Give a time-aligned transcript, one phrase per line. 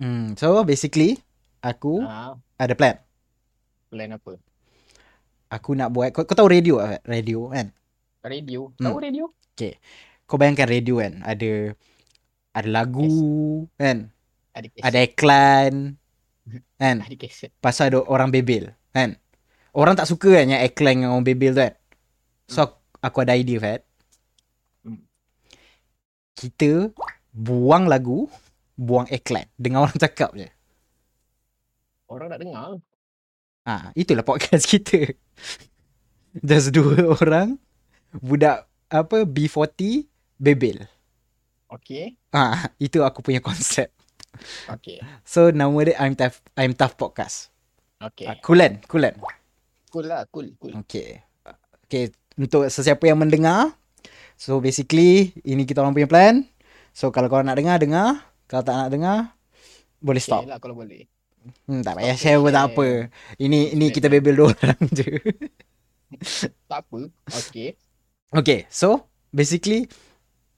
[0.00, 1.20] Hmm, so basically
[1.60, 2.96] aku Ah, ada plan.
[3.92, 4.40] plan apa?
[5.50, 6.80] Aku nak buat kau, kau tahu radio?
[7.04, 7.74] Radio kan?
[8.22, 8.72] Radio.
[8.80, 8.86] Hmm.
[8.86, 9.24] Tahu radio?
[10.24, 11.74] Kau bayangkan radio kan ada
[12.54, 14.08] ada lagu kan?
[14.56, 14.84] Ada keset.
[14.88, 15.74] Ada iklan
[16.80, 16.96] kan?
[17.04, 17.50] Ada keset.
[17.60, 19.20] Pasal ada orang bebel kan?
[19.76, 21.74] Orang tak suka kan yang iklan yang orang bebel tu kan?
[22.48, 23.84] So aku, aku ada idea Fat.
[24.82, 25.04] Hmm.
[26.34, 26.88] Kita
[27.30, 28.26] buang lagu,
[28.80, 29.44] buang iklan.
[29.60, 30.48] Dengar orang cakap je.
[32.08, 32.80] Orang nak dengar.
[33.68, 35.12] Ah, itulah podcast kita.
[36.40, 37.60] Just dua orang
[38.16, 40.08] budak apa B40
[40.40, 40.88] bebel.
[41.70, 42.16] Okay.
[42.32, 43.92] Ah, itu aku punya konsep.
[44.66, 45.04] Okay.
[45.28, 47.52] So nama dia I'm Tough I'm Tough Podcast.
[48.00, 48.26] Okay.
[48.26, 49.14] Ah, Kulan, Kulan.
[49.92, 50.24] Cool lah.
[50.32, 50.56] Cool.
[50.56, 50.72] Cool.
[50.86, 51.20] Okay.
[51.90, 53.74] Okay, untuk sesiapa yang mendengar.
[54.38, 56.46] So basically ini kita orang punya plan.
[56.94, 59.18] So kalau kau nak dengar dengar, kalau tak nak dengar
[60.02, 60.42] boleh stop.
[60.42, 61.06] Okay lah kalau boleh.
[61.64, 62.88] Hmm, tak payah share pun tak apa.
[63.38, 63.94] Ini ini Share.
[63.94, 65.08] kita bebel dua orang je.
[66.66, 67.06] Tak apa.
[67.46, 67.78] Okay.
[68.34, 69.86] Okay, so basically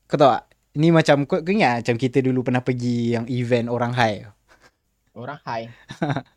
[0.09, 0.49] kau tahu tak?
[0.73, 4.25] Ni macam kau, kau ingat macam kita dulu pernah pergi yang event orang high.
[5.13, 5.69] Orang high.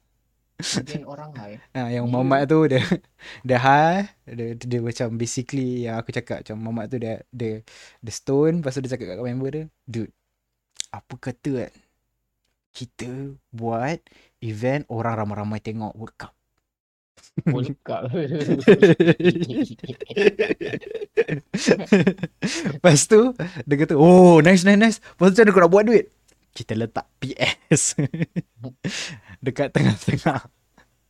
[0.55, 1.55] Mungkin orang high.
[1.71, 2.11] Ha, yang Ya.
[2.11, 2.79] mamat tu dia
[3.47, 7.63] dia high, dia, dia, dia macam basically yang aku cakap macam mamat tu dia dia
[7.99, 10.11] dia stone, lepas tu dia cakap kat member dia, dude,
[10.95, 11.73] apa kata kan
[12.75, 13.07] kita
[13.55, 13.99] buat
[14.43, 16.35] event orang ramai-ramai tengok World Cup.
[17.55, 18.11] World Cup.
[22.75, 23.31] Lepas tu
[23.63, 24.99] dia kata, oh nice nice nice.
[24.99, 26.11] Lepas tu kau nak buat duit?
[26.55, 27.99] Kita letak PS
[29.45, 30.39] dekat tengah-tengah.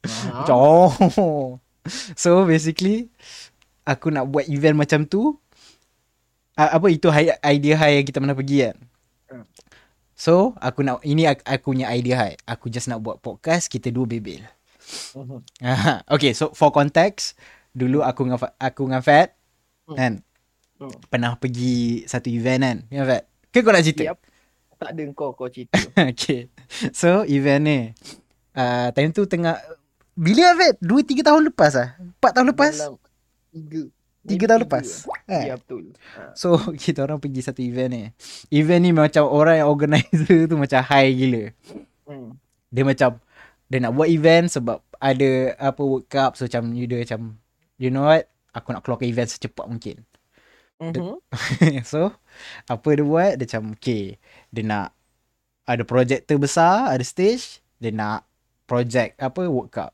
[0.05, 1.58] Ah, Macam oh.
[2.17, 3.09] So basically
[3.86, 5.38] aku nak buat event macam tu.
[6.55, 7.11] Apa itu
[7.42, 8.77] idea high yang kita pernah pergi kan.
[10.16, 12.35] So aku nak ini aku, aku punya idea high.
[12.47, 14.41] Aku just nak buat podcast kita dua bebel.
[15.66, 17.33] Ah, okay, so for context,
[17.73, 19.33] dulu aku dengan aku dengan Fat
[19.86, 19.98] Hmm.
[19.98, 20.14] kan
[20.75, 20.92] Hmm.
[21.08, 22.77] pernah pergi satu event kan.
[22.89, 23.23] Ya Fat.
[23.49, 24.14] Ke kau nak cerita?
[24.14, 24.17] Yep.
[24.75, 25.73] Tak ada kau kau cerita.
[26.11, 26.52] okay.
[26.92, 27.80] So event ni
[28.54, 29.58] uh, time tu tengah
[30.14, 30.75] bila Fat?
[30.80, 31.89] 2 3 tahun lepas ah.
[32.21, 32.73] 4 tahun lepas?
[32.77, 32.95] Dalam.
[34.25, 35.05] Tiga tahun lepas.
[35.30, 35.43] Ya, Eh.
[35.49, 35.93] ya betul.
[36.17, 36.33] Ha.
[36.33, 38.03] So kita orang pergi satu event ni.
[38.49, 41.43] Event ni macam orang yang organizer tu macam high gila.
[42.09, 42.37] Hmm.
[42.73, 43.21] Dia macam
[43.65, 47.37] dia nak buat event sebab ada apa World Cup so macam you dia macam
[47.81, 50.05] you know what aku nak keluarkan event secepat mungkin.
[50.81, 51.17] Mhm.
[51.92, 52.11] so
[52.67, 54.19] apa dia buat dia macam okay
[54.52, 54.92] dia nak
[55.65, 58.27] ada projector besar ada stage dia nak
[58.65, 59.93] project apa World Cup.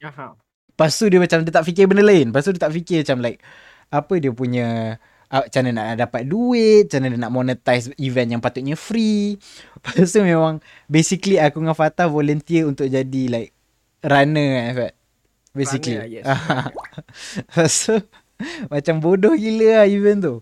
[0.00, 0.36] Aha.
[0.78, 2.30] Lepas tu dia macam dia tak fikir benda lain.
[2.30, 3.42] Lepas tu dia tak fikir macam like
[3.90, 4.94] apa dia punya
[5.26, 9.42] uh, macam mana nak dapat duit, macam mana dia nak monetize event yang patutnya free.
[9.74, 13.50] Lepas tu memang basically aku dengan Fatah volunteer untuk jadi like
[14.06, 14.94] runner kan Fat.
[15.50, 15.98] Basically.
[15.98, 17.74] Runner, yes.
[17.90, 17.98] Tu
[18.70, 20.34] macam bodoh gila lah event tu.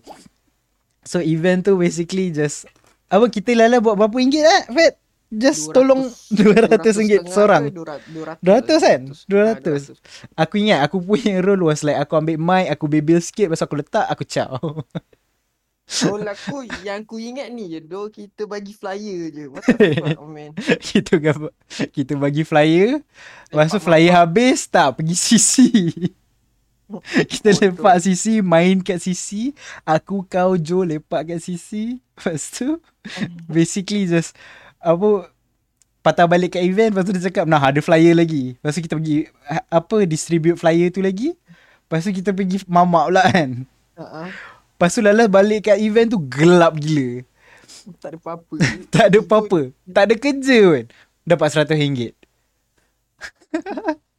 [1.01, 2.69] So event tu basically just
[3.09, 5.01] apa kita lala buat berapa ringgit eh Fat?
[5.27, 7.67] Just tolong 200 ringgit seorang.
[7.71, 9.01] 200 200 kan?
[9.27, 9.99] 200.
[9.99, 10.39] 200.
[10.39, 13.75] Aku ingat aku punya role was like aku ambil mic, aku bebel sikit tu aku
[13.75, 14.59] letak, aku ciao.
[16.03, 19.47] Role aku yang aku ingat ni je do kita bagi flyer je.
[19.47, 20.51] What the fuck oh man.
[20.83, 21.55] kita gambar,
[21.95, 22.99] kita bagi flyer,
[23.47, 25.55] lepas tu flyer habis tak pergi CC.
[27.31, 27.63] kita Bodoh.
[27.71, 29.55] lepak CC, main kat CC,
[29.87, 32.03] aku kau Jo lepak kat CC.
[32.19, 32.83] Lepas tu
[33.47, 34.35] basically just
[34.87, 35.09] apa
[35.99, 38.55] patah balik kat event lepas tu dia cakap nah ada flyer lagi.
[38.55, 41.35] Lepas tu kita pergi ha- apa distribute flyer tu lagi.
[41.87, 43.49] Lepas tu kita pergi mamak pula kan.
[43.99, 44.31] Ha
[44.77, 47.25] Lepas tu Lala balik kat event tu gelap gila.
[47.97, 48.55] tak ada apa-apa.
[48.93, 49.59] Tak ada apa-apa.
[49.89, 50.85] Tak ada kerja pun.
[51.25, 52.13] Dapat RM100.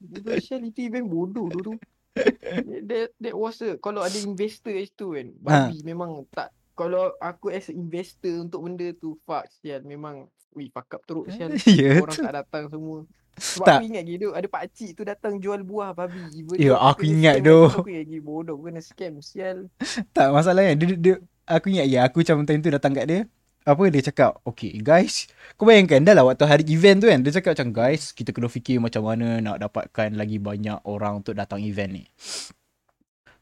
[0.03, 1.79] Dulu Shell itu event bodoh dulu.
[2.91, 5.27] That, that was a, kalau ada investor kat situ kan.
[5.47, 5.71] Ha.
[5.71, 6.51] Babi memang tak.
[6.79, 9.83] Kalau aku as investor untuk benda tu, fuck Shell.
[9.83, 11.59] Memang, wih fuck up teruk Shell.
[11.67, 12.23] Ya Orang tu.
[12.23, 13.03] tak datang semua.
[13.39, 13.77] Sebab Tak.
[13.79, 16.23] aku ingat gitu, ada pakcik tu datang jual buah babi.
[16.59, 17.59] Ya, though aku kena ingat tu.
[17.71, 19.71] Aku lagi bodoh, aku kena scam Sial.
[20.17, 20.75] Tak masalahnya.
[20.75, 21.15] Dia, dia,
[21.47, 22.07] aku ingat ya.
[22.07, 23.21] Aku macam time tu datang kat dia.
[23.63, 24.43] Apa dia cakap.
[24.43, 25.29] Okay guys.
[25.55, 27.21] Kau bayangkan dah lah waktu hari event tu kan.
[27.23, 28.11] Dia cakap macam guys.
[28.11, 32.05] Kita kena fikir macam mana nak dapatkan lagi banyak orang untuk datang event ni.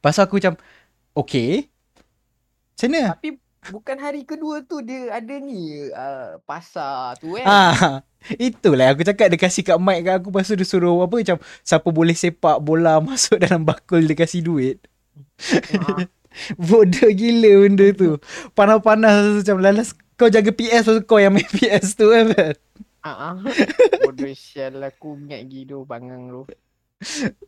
[0.03, 0.59] Pasal aku macam.
[1.17, 1.71] Okay.
[2.77, 3.17] Macam mana?
[3.17, 3.31] Tapi
[3.73, 7.49] bukan hari kedua tu dia ada ni uh, pasar tu kan.
[7.49, 8.05] Ah,
[8.37, 11.41] itulah aku cakap dia kasih kat mic kat aku lepas tu dia suruh apa macam
[11.65, 14.85] siapa boleh sepak bola masuk dalam bakul dia kasih duit.
[15.73, 16.05] Ah.
[16.69, 18.21] Bodoh gila benda tu.
[18.53, 22.29] Panas-panas macam lalas kau jaga PS pasal kau yang main PS tu kan.
[23.01, 23.35] Ah, ah.
[24.05, 26.45] Bodoh sial aku ingat gitu bangang lu.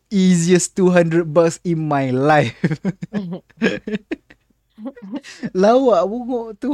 [0.09, 2.57] Easiest 200 bucks in my life.
[5.57, 6.71] Lawak bungok tu.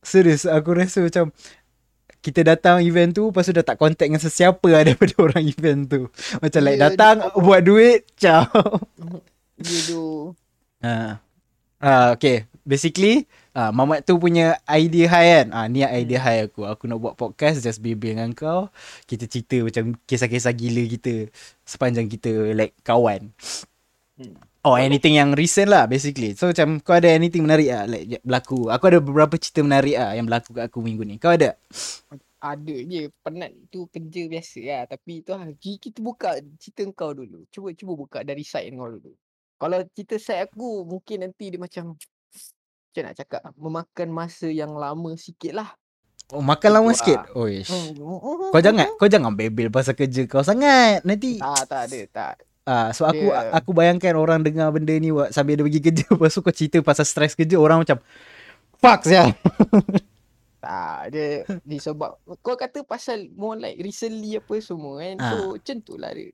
[0.00, 1.28] Serius aku rasa macam
[2.20, 5.80] kita datang event tu Lepas tu dah tak contact dengan sesiapa lah Daripada orang event
[5.84, 6.00] tu
[6.36, 8.44] Macam like Ya, datang dia- Buat duit Ciao
[9.56, 10.32] Gitu.
[10.80, 11.20] ha.
[11.78, 16.64] ha, Okay Basically ha, Mamat tu punya idea high kan ha, Ni idea high aku
[16.64, 18.68] Aku nak buat podcast Just bimbing dengan kau
[19.04, 21.28] Kita cerita macam Kisah-kisah gila kita
[21.62, 23.32] Sepanjang kita Like kawan
[24.16, 24.36] Hmm.
[24.60, 28.68] Oh anything yang recent lah Basically So macam Kau ada anything menarik lah Like berlaku
[28.68, 31.56] Aku ada beberapa cerita menarik lah Yang berlaku kat aku minggu ni Kau ada?
[32.40, 33.12] Ada je.
[33.20, 34.82] Penat tu kerja biasa lah.
[34.88, 35.52] Tapi tu lah.
[35.60, 37.44] ki- Kita buka cerita kau dulu.
[37.52, 39.12] Cuba cuba buka dari side kau dulu.
[39.60, 42.00] Kalau cerita side aku, mungkin nanti dia macam...
[42.00, 43.40] Macam nak cakap?
[43.60, 45.68] Memakan masa yang lama sikit lah.
[46.32, 47.44] Oh makan lama Itu sikit lah.
[47.44, 48.54] Oish Hmm.
[48.54, 52.00] Kau jangan Kau jangan bebel pasal kerja kau sangat Nanti Tak, tak ada.
[52.08, 52.34] Tak.
[52.62, 56.04] Ah, so aku Dia- aku bayangkan orang dengar benda ni buat sambil dia pergi kerja
[56.12, 57.98] lepas tu kau cerita pasal stres kerja orang macam
[58.76, 59.32] fuck sia.
[60.60, 61.26] Tak, dia
[61.62, 65.16] disebab kau kata pasal more like recently apa semua kan.
[65.18, 66.30] So macam tu lah dia.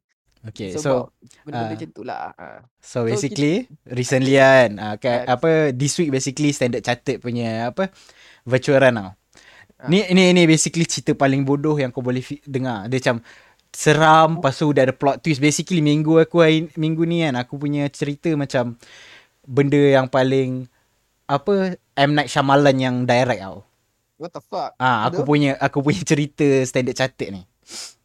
[0.47, 1.11] Okay, Sebab so
[1.43, 1.75] benda-benda ah.
[1.75, 2.19] macam tu lah.
[2.33, 2.47] Ha.
[2.79, 5.35] so so basically recently kan ah, kan, Ah.
[5.35, 7.91] apa this week basically standard chartered punya apa
[8.43, 8.95] virtual run.
[8.97, 9.15] Ah.
[9.87, 12.87] Ni ni ni basically cerita paling bodoh yang kau boleh fi- dengar.
[12.87, 13.17] Dia macam
[13.77, 15.45] seram lepas tu dah ada plot twist.
[15.45, 18.81] Basically minggu aku hari, minggu ni kan aku punya cerita macam
[19.45, 20.65] benda yang paling
[21.29, 23.69] apa M Night Shyamalan yang direct tau.
[24.17, 24.73] What the fuck?
[24.81, 25.29] Ah, aku Aduh.
[25.29, 27.43] punya aku punya cerita standard chartered ni.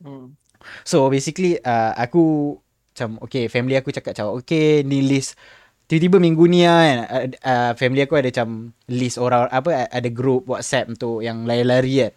[0.04, 0.36] Hmm.
[0.84, 2.58] So basically uh, aku
[2.92, 5.40] macam okay family aku cakap macam okay ni list
[5.88, 10.10] tiba-tiba minggu ni lah kan uh, uh, family aku ada macam list orang apa ada
[10.12, 12.14] group WhatsApp untuk yang lari-lari kan.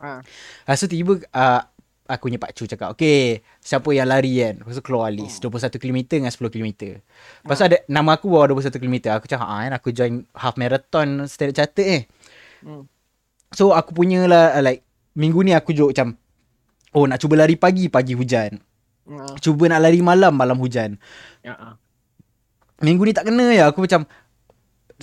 [0.00, 0.08] Ha.
[0.24, 1.60] Lepas tu tiba uh,
[2.10, 4.58] aku punya pakcik cakap okay siapa yang lari kan.
[4.60, 6.70] Lepas tu keluar list 21 km dengan 10 km.
[7.46, 8.96] Lepas tu ada nama aku bawa 21 km.
[9.14, 12.02] Aku cakap ah kan aku join half marathon standard chartered eh.
[12.66, 12.90] Hmm.
[13.54, 14.82] So aku punya lah like
[15.14, 16.18] minggu ni aku joke macam
[16.94, 18.58] oh nak cuba lari pagi pagi hujan.
[19.10, 19.38] Ha.
[19.42, 20.98] Cuba nak lari malam malam hujan.
[21.46, 21.74] Ha.
[22.82, 24.06] Minggu ni tak kena ya aku macam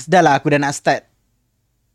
[0.06, 1.07] dah lah aku dah nak start.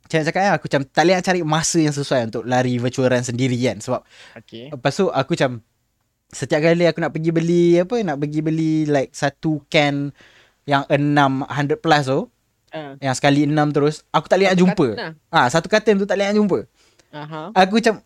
[0.02, 2.76] Macam nak cakap kan aku macam tak boleh nak cari masa yang sesuai untuk lari
[2.76, 4.00] virtual run sendiri kan sebab
[4.36, 4.68] Okay.
[4.68, 5.62] lepas tu aku macam
[6.28, 10.10] setiap kali aku nak pergi beli apa nak pergi beli like satu can
[10.62, 12.20] yang 600 plus tu
[12.72, 12.96] Ha.
[12.98, 14.86] yang sekali 6 terus aku tak boleh nak jumpa.
[14.94, 15.12] Nah.
[15.28, 16.58] Ah satu carton tu tak boleh nak jumpa.
[17.12, 17.40] Aha.
[17.54, 18.00] Aku macam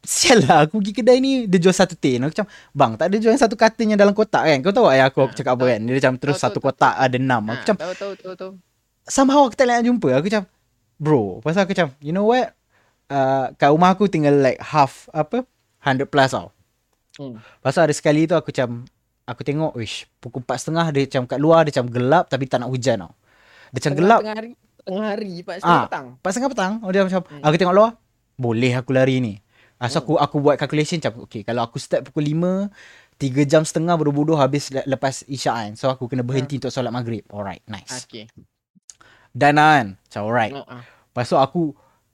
[0.00, 3.16] Sial lah aku pergi kedai ni Dia jual satu tin Aku macam Bang tak ada
[3.16, 5.52] jual yang satu carton yang dalam kotak kan Kau tahu ayah aku, aku Ha, cakap
[5.52, 5.70] apa tahu.
[5.70, 8.12] kan Dia macam terus Tahu, satu tahu, kotak ada enam Aku Ha, macam tahu tahu
[8.14, 8.52] tahu tahu.
[9.04, 10.42] Somehow aku tak nak jumpa Aku macam
[11.00, 12.52] Bro Pasal aku macam You know what
[13.08, 15.42] uh, Kat rumah aku tinggal like half Apa
[15.80, 16.52] 100 plus tau
[17.18, 17.36] Hmm.
[17.58, 18.86] Pasal ada sekali tu aku macam
[19.26, 22.70] Aku tengok Wish Pukul 4.30 Dia macam kat luar Dia macam gelap Tapi tak nak
[22.70, 23.12] hujan tau
[23.68, 24.50] Dia macam Tengah- gelap Tengah hari,
[24.80, 25.58] tengah hari, Pak Ah.
[25.58, 26.06] setengah petang.
[26.16, 27.42] 4.30 petang oh, Dia macam Hmm.
[27.42, 27.90] Aku tengok luar
[28.34, 29.34] Boleh aku lari ni
[29.76, 32.68] Ah, so aku aku buat calculation macam okay kalau aku start pukul 5
[33.16, 35.72] 3 jam setengah bodoh-bodoh habis le- lepas isyak kan.
[35.72, 37.24] So aku kena berhenti untuk solat maghrib.
[37.26, 38.04] Alright, nice.
[38.04, 38.28] Okay.
[39.34, 39.88] Dan lah kan.
[39.96, 40.54] Macam alright.
[40.54, 40.62] Ha.
[40.66, 40.76] ha.
[40.84, 41.62] Lepas tu aku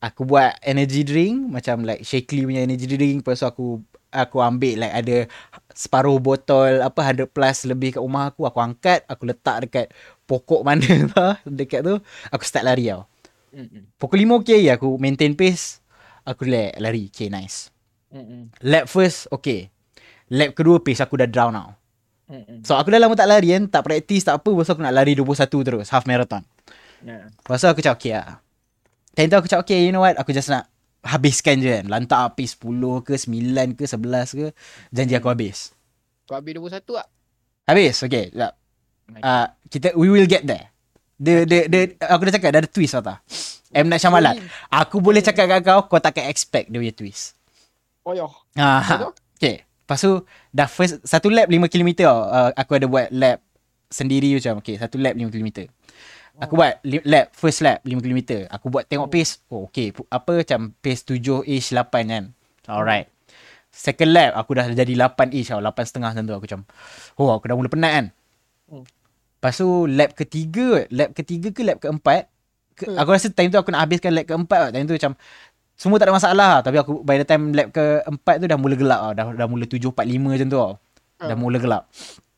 [0.01, 3.25] aku buat energy drink macam like Shakely punya energy drink.
[3.25, 3.67] Lepas tu aku
[4.13, 5.17] aku ambil like ada
[5.77, 8.49] separuh botol apa 100 plus lebih kat rumah aku.
[8.49, 9.87] Aku angkat, aku letak dekat
[10.25, 10.85] pokok mana
[11.17, 11.97] lah dekat tu.
[12.33, 13.05] Aku start lari tau.
[13.57, 13.89] Hmm.
[13.97, 15.81] Pukul 5 okay aku maintain pace.
[16.27, 17.03] Aku lari, lari.
[17.09, 17.71] Okay, nice.
[18.11, 18.51] Hmm.
[18.65, 19.71] Lap first, okay.
[20.27, 21.71] Lap kedua pace aku dah down tau.
[22.67, 24.51] So aku dah lama tak lari kan, tak praktis, tak apa.
[24.51, 26.43] Lepas aku nak lari 21 terus, half marathon.
[27.05, 27.29] Ya.
[27.29, 28.41] Lepas tu aku cakap okay lah.
[29.17, 30.69] Time tu aku cakap okay, you know what, aku just nak
[31.05, 31.85] habiskan je kan.
[31.89, 34.47] Lantak pace 10 ke, 9 ke, 11 ke.
[34.93, 35.73] Janji aku habis.
[36.29, 37.09] Kau habis 21 tak?
[37.67, 38.31] Habis, okay.
[38.31, 38.53] Sekejap.
[39.23, 40.75] Uh, kita, we will get there.
[41.17, 43.25] Dia, dia, dia, aku dah cakap, dah ada twist tau tak?
[43.73, 43.89] M.
[43.89, 44.37] Night Shyamalan.
[44.69, 47.37] Aku boleh cakap kat kau, kau takkan expect dia punya twist.
[48.07, 48.31] Oh yo.
[48.55, 49.13] Ah, Betul?
[49.37, 49.57] okay.
[49.67, 50.13] Lepas tu
[50.51, 52.19] dah first satu lap 5 km tau.
[52.27, 53.43] Uh, aku ada buat lap
[53.91, 55.71] sendiri macam okay, satu lap 5 km.
[56.37, 58.21] Aku buat lap first lap 5 km.
[58.49, 59.41] Aku buat tengok pace.
[59.47, 62.25] Oh okay, Pu- apa macam pace 7-ish 8 kan.
[62.67, 63.09] Alright.
[63.71, 66.61] Second lap aku dah jadi 8-ish tau, 8 setengah macam tu aku macam
[67.17, 68.07] oh aku dah mula penat kan.
[68.67, 68.85] Hmm.
[69.37, 72.29] Lepas tu lap ketiga, lap ketiga ke lap keempat,
[72.73, 72.97] ke, Hmm.
[72.97, 74.71] aku rasa time tu aku nak habiskan lap keempat tau.
[74.71, 75.13] Time tu macam
[75.73, 79.01] semua tak ada masalah tapi aku by the time lap keempat tu dah mula gelap
[79.03, 79.13] tau.
[79.15, 79.93] Dah, dah mula 7.45
[80.27, 80.73] macam tu tau.
[81.19, 81.39] Dah Hmm.
[81.39, 81.83] mula gelap.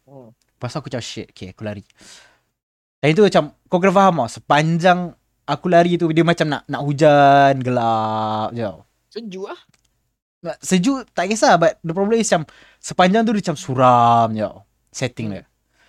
[0.04, 0.30] Hmm.
[0.30, 1.82] Lepas tu aku macam shit, okay aku lari.
[2.98, 5.14] Time tu macam kau kena faham tau, sepanjang
[5.46, 8.82] aku lari tu dia macam nak nak hujan, gelap je tau.
[9.08, 9.60] Sejuk ah.
[10.62, 12.46] Sejuk tak kisah But the problem is macam
[12.78, 14.62] Sepanjang tu dia macam suram je tau.
[14.90, 15.44] Setting dia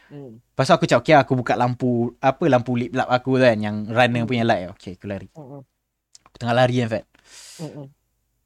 [0.09, 0.41] Hmm.
[0.41, 3.93] Lepas tu aku cakap Okay aku buka lampu Apa lampu lip lap aku kan Yang
[3.93, 5.61] runner punya light Okay aku lari Hmm.
[6.25, 7.05] Aku tengah lari kan Fat
[7.61, 7.93] Hmm.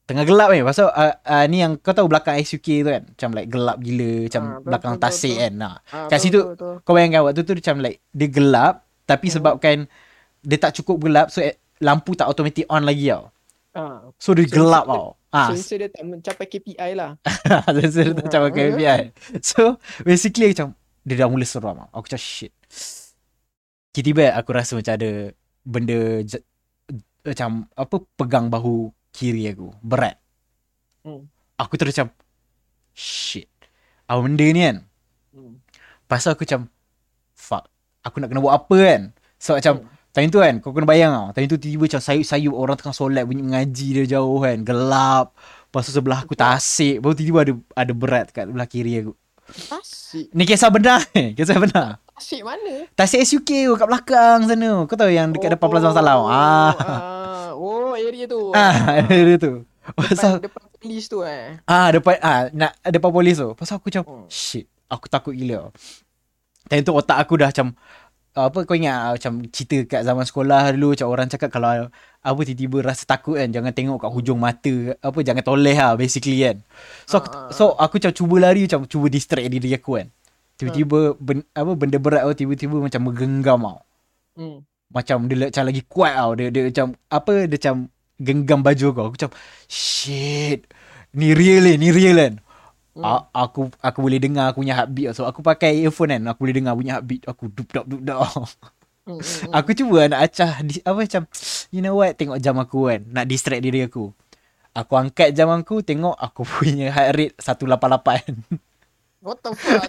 [0.04, 3.30] Tengah gelap ni Pasal uh, uh, ni yang Kau tahu belakang SUK tu kan Macam
[3.32, 5.42] like gelap gila Macam betul, belakang betul, tasik betul.
[5.42, 5.76] kan nah.
[5.88, 6.76] Ah, Kat betul, situ- betul, betul.
[6.82, 9.34] Kau bayangkan waktu tu macam like Dia gelap Tapi Hmm.
[9.34, 9.76] sebabkan
[10.42, 13.32] Dia tak cukup gelap So eh, lampu tak automatic on lagi tau
[13.72, 17.18] Ah, So dia Sensor gelap tau Ah, sensor dia tak mencapai KPI lah.
[17.74, 18.98] Sensor dia tak macam Ah, KPI
[19.42, 19.62] So
[20.02, 21.88] basically macam Dia dah mula seram tau.
[21.92, 22.54] Aku macam shit
[23.92, 25.34] Tiba-tiba aku rasa macam ada
[25.64, 26.44] Benda j-
[27.24, 29.70] Macam Apa Pegang bahu Kiri aku.
[29.80, 30.18] Berat.
[31.06, 31.30] Hmm.
[31.56, 32.10] Aku terus macam
[32.92, 33.46] Shit.
[34.06, 34.78] Apa benda ni kan?
[35.32, 35.62] Hmm.
[36.06, 36.66] Pasal aku macam
[37.34, 37.66] Fuck.
[38.02, 39.02] Aku nak kena buat apa kan?
[39.38, 39.90] So macam Hmm.
[40.14, 41.28] Time tu kan Kau kena bayang tau.
[41.32, 44.62] Time tu tiba-tiba macam sayup-sayup Orang tengah solat Bunyi mengaji dia jauh kan.
[44.62, 45.34] Gelap.
[45.66, 49.14] Lepas tu sebelah aku tasik Baru tiba-tiba ada Ada berat kat belah kiri aku.
[49.44, 50.30] Tasik.
[50.32, 51.98] Ni kisah benar ni Kisah benar.
[52.14, 52.86] Tasik mana?
[52.94, 54.86] Tasik SUK Kat belakang sana?
[54.86, 56.30] Kau tahu yang dekat depan Plaza Salam Ah.
[56.30, 56.74] ah.
[57.64, 58.52] Oh, area tu.
[58.52, 59.64] Ah Dia tu
[59.96, 61.60] Pasal Depan, depan polis tu eh.
[61.64, 63.56] Ah depan ah nak depan polis tu.
[63.56, 64.28] Pasal aku macam Hmm.
[64.28, 64.68] shit.
[64.92, 65.72] Aku takut gila.
[66.68, 67.76] Time tu otak aku dah macam
[68.34, 71.86] apa kau ingat ah, macam cerita kat zaman sekolah dulu macam orang cakap kalau
[72.18, 76.42] apa tiba-tiba rasa takut kan jangan tengok kat hujung mata apa jangan toleh lah basically
[76.42, 76.58] kan.
[77.06, 80.08] So aku, Ah, ah, so aku macam cuba lari macam cuba distract diri aku kan.
[80.58, 83.80] Tiba-tiba ben, apa benda berat tu tiba-tiba macam menggenggam tau.
[84.34, 84.58] Hmm.
[84.94, 86.32] Macam dia macam lagi kuat tau.
[86.38, 87.76] Dia, dia macam apa dia macam
[88.22, 89.02] genggam baju aku.
[89.10, 89.32] Aku macam
[89.68, 90.60] shit.
[91.14, 92.34] Ni real ni, ni real kan.
[92.94, 93.02] Hmm.
[93.02, 96.56] A- aku aku boleh dengar aku punya heartbeat so aku pakai earphone kan aku boleh
[96.62, 98.22] dengar bunyi heartbeat aku dup dap dup dap
[99.04, 99.54] Hmm, hmm, hmm.
[99.58, 101.24] aku cuba nak acah di, apa macam
[101.76, 104.14] you know what tengok jam aku kan nak distract diri aku
[104.74, 108.36] aku angkat jam aku tengok aku punya heart rate 188
[109.24, 109.88] What the fuck?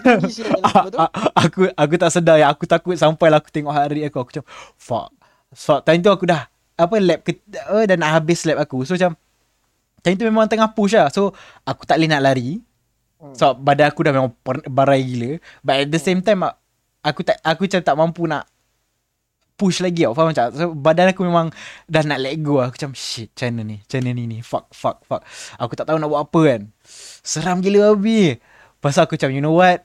[1.35, 2.39] Aku aku tak sedar.
[2.39, 4.23] Ya aku takut sampai lah aku tengok rate aku.
[4.23, 4.47] Aku macam
[4.79, 5.11] fuck.
[5.51, 6.47] So time tu aku dah
[6.79, 8.87] apa lap ke, uh, dah nak habis lap aku.
[8.87, 9.19] So macam
[10.07, 11.11] time tu memang tengah push lah.
[11.11, 11.35] So
[11.67, 12.63] aku tak boleh nak lari.
[13.19, 13.35] Hmm.
[13.35, 14.31] So badan aku dah memang
[14.71, 15.43] barai gila.
[15.67, 16.55] But at the same time a-
[17.05, 18.49] Aku tak aku macam tak mampu nak
[19.61, 20.17] Push lagi tau.
[20.17, 21.53] Faham macam So badan aku memang
[21.85, 22.73] Dah nak let go lah.
[22.73, 24.39] Aku macam shit Macam mana ni Macam mana ni ni.
[24.41, 25.21] Fuck fuck fuck.
[25.61, 26.61] Aku tak tahu nak buat apa kan.
[27.21, 28.41] Seram gila babi
[28.85, 29.81] Pasal aku macam you know what?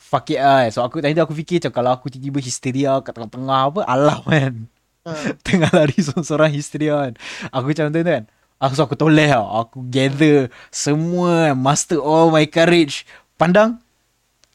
[0.00, 3.60] Fuck it lah So aku tadi aku fikir macam Kalau aku tiba-tiba histeria Kat tengah-tengah
[3.68, 4.66] apa Alah kan
[5.02, 5.34] Ah.
[5.46, 7.14] Tengah lari seorang-seorang histeria kan
[7.50, 8.22] Aku macam tu kan?
[8.62, 9.66] Aku so aku toleh tau.
[9.66, 13.02] Aku gather Semua Master all my courage.
[13.34, 13.82] Pandang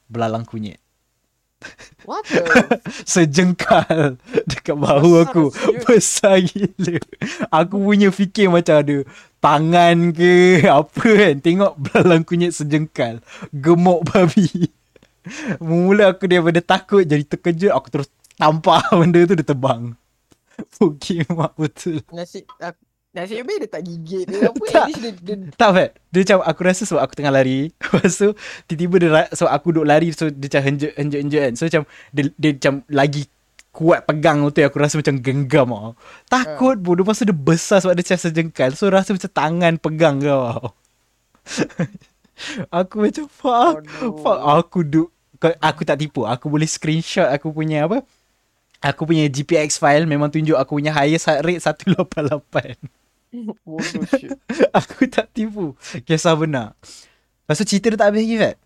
[0.08, 0.80] Belalang kunyit
[2.04, 2.70] What the?
[3.06, 5.52] Sejengkal Dekat bahu Besar aku.
[5.52, 5.86] serius?
[5.86, 6.98] Besar gila.
[7.52, 8.98] Aku punya fikir macam ada
[9.42, 11.36] Tangan ke Apa kan.
[11.44, 13.22] Tengok belalang kunyit sejengkal.
[13.52, 14.70] Gemuk babi.
[15.60, 18.10] Mula aku daripada takut Jadi terkejut Aku terus
[18.40, 19.92] Tampak benda tu dia terbang
[20.80, 22.80] Pukit mak betul Nasi aku,
[23.18, 24.48] nasi habis dia tak gigit dia.
[24.48, 24.86] Apa Tak.
[24.92, 25.90] dia, dia Tak Fat.
[26.08, 28.30] Dia macam aku rasa sebab aku tengah lari Lepas tu
[28.66, 31.54] Tiba-tiba dia So aku duduk lari So dia macam henjek henjek henjek kan.
[31.54, 33.24] So macam Dia, dia macam lagi
[33.70, 35.92] Kuat pegang tu Aku rasa macam genggam tau
[36.28, 40.16] Takut pun Lepas tu dia besar Sebab dia macam sejengkal So rasa macam tangan pegang
[40.18, 40.68] kau tau
[42.72, 43.76] Aku macam Fuck.
[43.84, 44.14] Aduh.
[44.18, 46.24] Fuck Aku duk kau- Aku tak tipu.
[46.24, 48.02] Aku boleh screenshot Aku punya apa?
[48.80, 52.78] Aku punya GPX file Memang tunjuk aku punya highest heart rate 188
[53.66, 54.36] bodoh shit.
[54.78, 55.76] Aku tak tipu.
[56.08, 56.74] Kisah benar.
[57.44, 58.58] Lepas tu cerita dia tak habis lagi Fat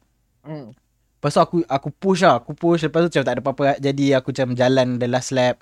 [0.42, 0.74] Hmm.
[1.22, 2.42] Lepas tu aku aku push lah.
[2.42, 2.82] Aku push.
[2.82, 3.78] Lepas tu macam tak ada apa-apa.
[3.78, 5.62] Jadi aku macam jalan the last lap.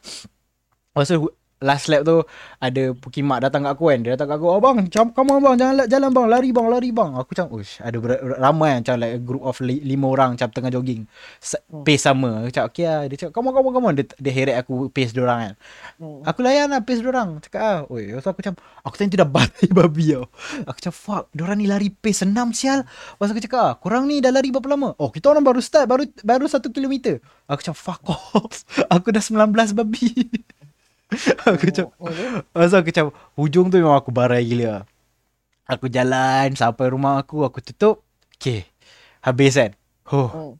[0.95, 1.27] Lepas tu
[1.59, 2.23] last lap tu
[2.57, 3.99] Ada Pukimak datang kat aku kan.
[3.99, 6.89] Dia datang kat aku Oh bang Come on bang Jangan jalan bang Lari bang Lari
[6.89, 7.11] bang.
[7.13, 10.47] Aku macam Uish Ada ber- ramai macam like a group of li, lima orang Macam
[10.49, 11.03] tengah jogging.
[11.37, 11.85] Sa- Hmm.
[11.85, 12.41] Pace sama.
[12.41, 13.01] Aku cakap okay lah.
[13.05, 13.93] Dia cakap come on come on come on.
[13.93, 15.53] Dia, dia heret aku pace diorang kan.
[15.97, 16.25] Hmm.
[16.25, 19.27] Aku layan lah pace diorang Cakap ah Oi, so aku macam Aku tadi tu dah
[19.27, 20.25] barai babi tau.
[20.65, 22.81] Aku macam fuck Diorang ni lari pace senam sial.
[22.83, 24.97] Lepas aku cakap ah Korang ni dah lari berapa lama?
[24.97, 27.21] Oh kita orang baru start Baru baru satu kilometer.
[27.45, 28.65] Aku macam fuck off.
[28.93, 30.09] Aku dah 19 babi
[31.49, 32.45] Aku macam Oh, dia?
[32.45, 34.85] Lepas tu aku macam Hujung tu memang aku barai gila
[35.65, 38.05] Aku jalan Sampai rumah aku Aku tutup
[38.37, 38.69] Okay
[39.25, 39.71] Habis kan
[40.13, 40.53] Oh Hmm.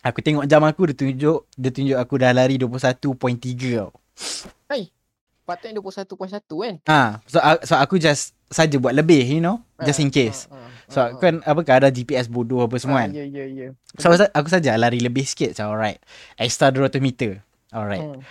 [0.00, 3.02] Aku tengok jam aku Dia tunjuk Dia tunjuk aku dah lari 21.3
[3.76, 3.90] tau
[4.70, 4.90] Hai.
[5.50, 6.74] Patutnya 21.1 kan?
[6.86, 10.46] Ah, so, so aku just saja buat lebih, you know, just in case.
[10.46, 12.80] Ah, ah, So ah, kan apa ada GPS bodoh apa ah.
[12.82, 13.10] semua kan.
[13.10, 13.66] Ya ya ya.
[13.98, 15.98] So aku, aku saja lari lebih sikit, so alright.
[16.38, 17.42] Extra 200 meter.
[17.74, 18.02] Alright.
[18.02, 18.22] Hmm.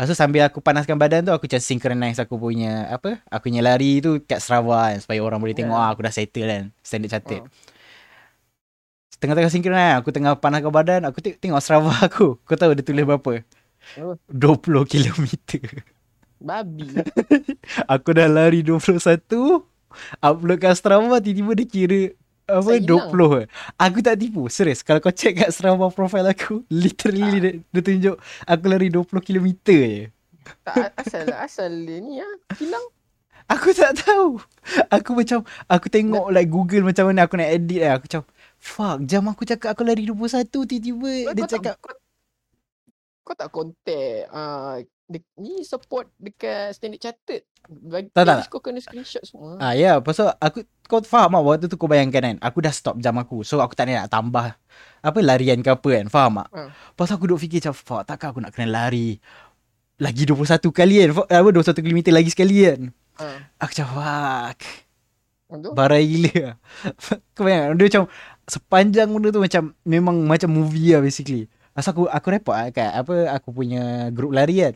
[0.00, 3.20] Lepas sambil aku panaskan badan tu aku macam synchronize aku punya apa?
[3.28, 5.84] Aku punya lari tu kat Sarawak kan, supaya orang boleh tengok Ya.
[5.84, 6.64] ah aku dah settle kan.
[6.80, 7.44] Standard Chartered.
[7.44, 7.52] Ah.
[9.20, 12.40] Tengah-tengah synchronize aku tengah panaskan badan aku tengok, tengok Sarawak aku.
[12.48, 13.44] Kau tahu dia tulis berapa?
[14.00, 14.14] Apa?
[14.32, 15.84] 20 kilometer.
[16.40, 16.96] Babi.
[17.92, 18.96] Aku dah lari 21
[20.24, 22.00] Upload kat Strava Tiba-tiba dia kira
[22.50, 23.10] Apa hilang.
[23.14, 23.46] 20 eh.
[23.78, 27.38] Aku tak tipu Serius Kalau kau check kat Strava profile aku Literally Ah.
[27.38, 30.10] dia, dia tunjuk Aku lari 20 km je
[30.66, 32.82] tak asal asal dia ni ah hilang.
[33.50, 34.38] Aku tak tahu
[34.94, 38.22] Aku macam Aku tengok like Google Macam mana aku nak edit lah Aku macam
[38.62, 41.94] Fuck Jam aku cakap aku lari 21 Tiba-tiba Kau, dia kau cakap tak, kau,
[43.26, 44.78] kau tak contact ah
[45.10, 47.42] de, ni support dekat Standard Chartered.
[47.66, 49.58] Bagi Tak, tak, kau kena screenshot semua.
[49.58, 53.02] Ah ya, pasal aku kau faham tak waktu tu kau bayangkan kan, aku dah stop
[53.02, 53.42] jam aku.
[53.42, 54.54] So aku tak nak tambah
[55.02, 56.48] apa larian ke apa kan, faham tak?
[56.54, 56.70] Ah.
[56.94, 59.18] Pasal aku duk fikir macam fuck takkan aku nak kena lari
[60.00, 62.80] lagi 21 kali kan, apa 21 km lagi sekali kan.
[63.18, 63.38] Ah.
[63.66, 64.58] Aku macam fuck,
[65.74, 66.54] barai gila.
[67.34, 68.04] kau bayangkan dia macam
[68.46, 71.50] sepanjang benda tu macam memang macam movie lah basically.
[71.80, 74.74] Pasal aku aku report lah kat apa aku punya grup lari kan.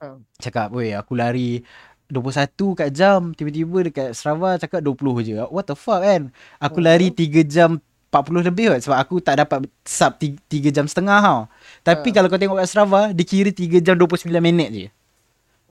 [0.00, 0.16] Ah.
[0.40, 1.60] Cakap, weh aku lari
[2.08, 6.84] 21 kat jam Tiba-tiba dekat Strava cakap 20 je What the fuck kan Aku Oh.
[6.84, 7.80] lari 3 jam
[8.12, 11.40] 40 lebih kot Sebab aku tak dapat sub 3, 3 jam setengah tau
[11.80, 12.14] Tapi Ah.
[12.14, 14.86] kalau kau tengok kat Strava Dia kira 3 jam 29 minit je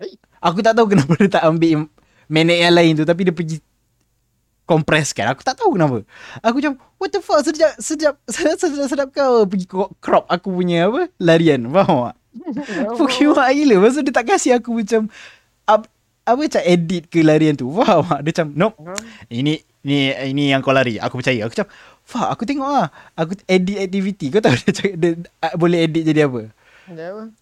[0.02, 0.14] Eh.
[0.42, 1.88] Aku tak tahu kenapa dia tak ambil
[2.28, 3.58] minit yang lain tu Tapi dia pergi
[4.66, 5.30] compress kan.
[5.32, 6.02] Aku tak tahu kenapa.
[6.42, 9.70] Aku macam What the fuck Sejak Sejak Sedap, sedap, sedap kau Pergi
[10.02, 11.70] crop aku punya apa Larian.
[11.70, 12.18] Faham tak?
[13.00, 13.76] Pokemon gila.
[13.80, 15.08] Lepas tu dia tak kasih aku macam
[15.70, 15.88] up,
[16.26, 17.70] Apa macam edit ke larian tu?
[17.72, 18.20] Faham tak?
[18.26, 18.76] Dia macam Nope.
[18.84, 19.00] Ah.
[19.32, 19.54] Ini
[19.86, 20.98] ni ini yang kau lari.
[21.00, 21.46] Aku percaya.
[21.48, 21.70] Aku macam
[22.06, 24.34] Fuck aku tengok lah Aku edit activity.
[24.34, 25.10] Kau tahu dia, cakap, dia
[25.46, 26.52] uh, boleh edit jadi apa?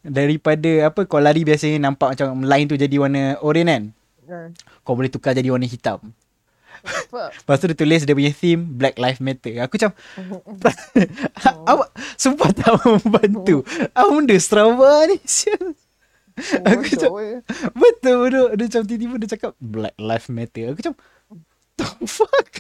[0.07, 3.83] Daripada apa Kau lari biasanya nampak macam Line tu jadi warna oren kan?
[4.29, 4.47] Ah.
[4.83, 6.13] Kau boleh tukar jadi warna hitam.
[6.83, 9.55] Lepas tu dia tulis dia punya theme Black Lives Matter.
[9.61, 9.91] Aku macam
[11.71, 13.63] Awak Sumpah tak membantu.
[13.89, 15.17] Apa benda Strava ni?
[16.65, 17.39] Aku macam eh.
[17.71, 18.47] Betul betul.
[18.53, 20.63] Dia macam tiba-tiba dia cakap Black Lives Matter.
[20.67, 20.95] Aku macam
[21.73, 22.51] The fuck?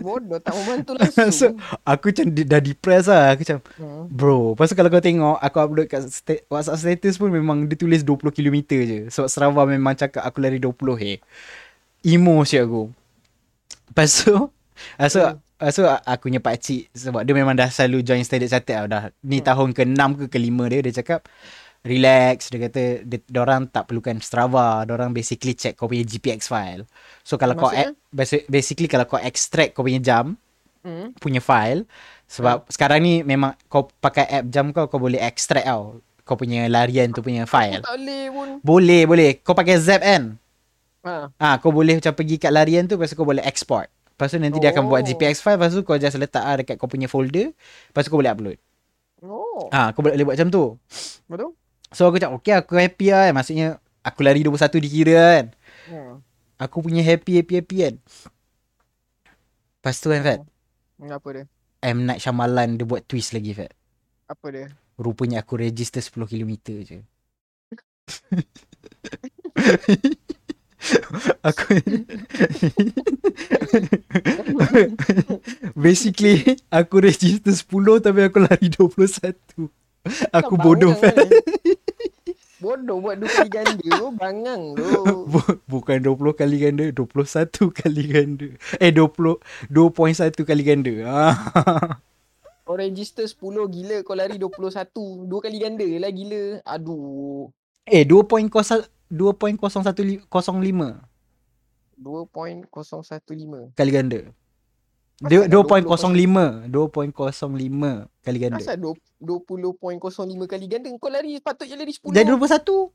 [0.00, 1.52] Bodoh tak membantu so, langsung.
[1.84, 3.24] Aku macam dah depressed lah.
[3.30, 4.08] Aku macam Hmm.
[4.08, 8.00] Bro Pasal kalau kau tengok Aku upload kat sta- WhatsApp status pun Memang dia tulis
[8.00, 8.98] 20 km je.
[9.08, 11.20] So Strava memang cakap Aku lari 20 he
[12.02, 12.88] Emo siap aku
[13.94, 14.34] Lepas tu
[14.98, 15.38] Lepas tu Hmm.
[15.56, 19.02] Lepas tu aku punya pakcik Sebab dia memang dah selalu join Standard Chartered tau Dah
[19.22, 19.46] ni Hmm.
[19.46, 21.20] tahun ke-6 ke ke-5 dia Dia cakap
[21.80, 26.82] Relax Dia kata dia, Diorang tak perlukan Strava Diorang basically check kau punya GPX file
[27.22, 27.94] So kalau kau Maksudnya?
[28.10, 30.34] basi- Basically kalau kau extract kau punya jam
[30.84, 31.16] Hmm.
[31.16, 31.88] punya file
[32.28, 36.68] sebab sekarang ni memang kau pakai app jam kau kau boleh extract tau kau punya
[36.68, 37.80] larian tu punya file.
[37.80, 38.48] Tak boleh pun.
[38.60, 39.30] Boleh boleh.
[39.40, 40.36] Kau pakai Zap kan?
[41.04, 41.28] Ha.
[41.36, 43.86] Ah, kau boleh macam pergi kat larian tu lepas tu kau boleh export.
[44.08, 45.06] Lepas tu nanti dia akan buat Oh.
[45.06, 47.52] GPX file lepas tu kau just letak ah dekat kau punya folder
[47.90, 48.58] lepas tu kau boleh upload.
[49.20, 49.68] Oh.
[49.68, 50.64] Ah, kau boleh, boleh buat macam tu.
[51.26, 51.50] Betul?
[51.90, 53.34] So aku cakap okay aku happy lah kan.
[53.36, 53.68] Maksudnya
[54.00, 55.46] aku lari 21 dikira kan.
[55.86, 56.14] Hmm.
[56.56, 57.94] Aku punya happy happy happy kan.
[59.76, 60.40] Lepas tu kan Fat,
[60.94, 61.44] Hmm, Apa dia?
[61.84, 62.06] M.
[62.06, 63.74] Night Shyamalan dia buat twist lagi Fat.
[64.24, 64.66] Apa dia?
[64.96, 66.98] Rupanya aku register 10 km je.
[71.48, 71.64] aku
[75.84, 79.32] Basically aku register 10 tapi aku lari 21.
[80.36, 81.16] Aku Kau bodoh kan?
[82.64, 84.08] Bodoh buat dua kali ganda tu.
[84.16, 84.88] Bangang tu.
[85.28, 88.48] Bu- Bukan 20 kali ganda, 21 kali ganda.
[88.80, 89.36] Eh 20
[89.68, 90.92] 2.1 kali ganda.
[92.64, 94.00] Kau register 10 gila.
[94.00, 95.28] Kau lari 21.
[95.28, 96.64] Dua kali ganda lah gila.
[96.64, 97.52] Aduh.
[97.84, 100.26] Eh 2.01 2.015
[101.94, 103.76] 2.015.
[103.78, 104.20] kali ganda.
[105.22, 108.58] Dia Asal 2.05 2.05 kali ganda.
[108.58, 110.88] Asal 20.05 kali ganda.
[110.98, 112.10] Kau lari patutnya lari 10.
[112.10, 112.90] Jadi 21.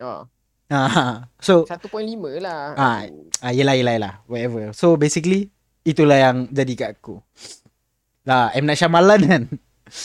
[0.00, 0.26] Ah,
[0.70, 2.78] Ah, so 1.5 lah.
[2.78, 3.02] Ah,
[3.42, 4.70] ah yelah yelah yelah whatever.
[4.70, 5.50] So basically
[5.82, 7.18] itulah yang jadi kat aku.
[8.22, 9.42] Lah M Night Shyamalan kan.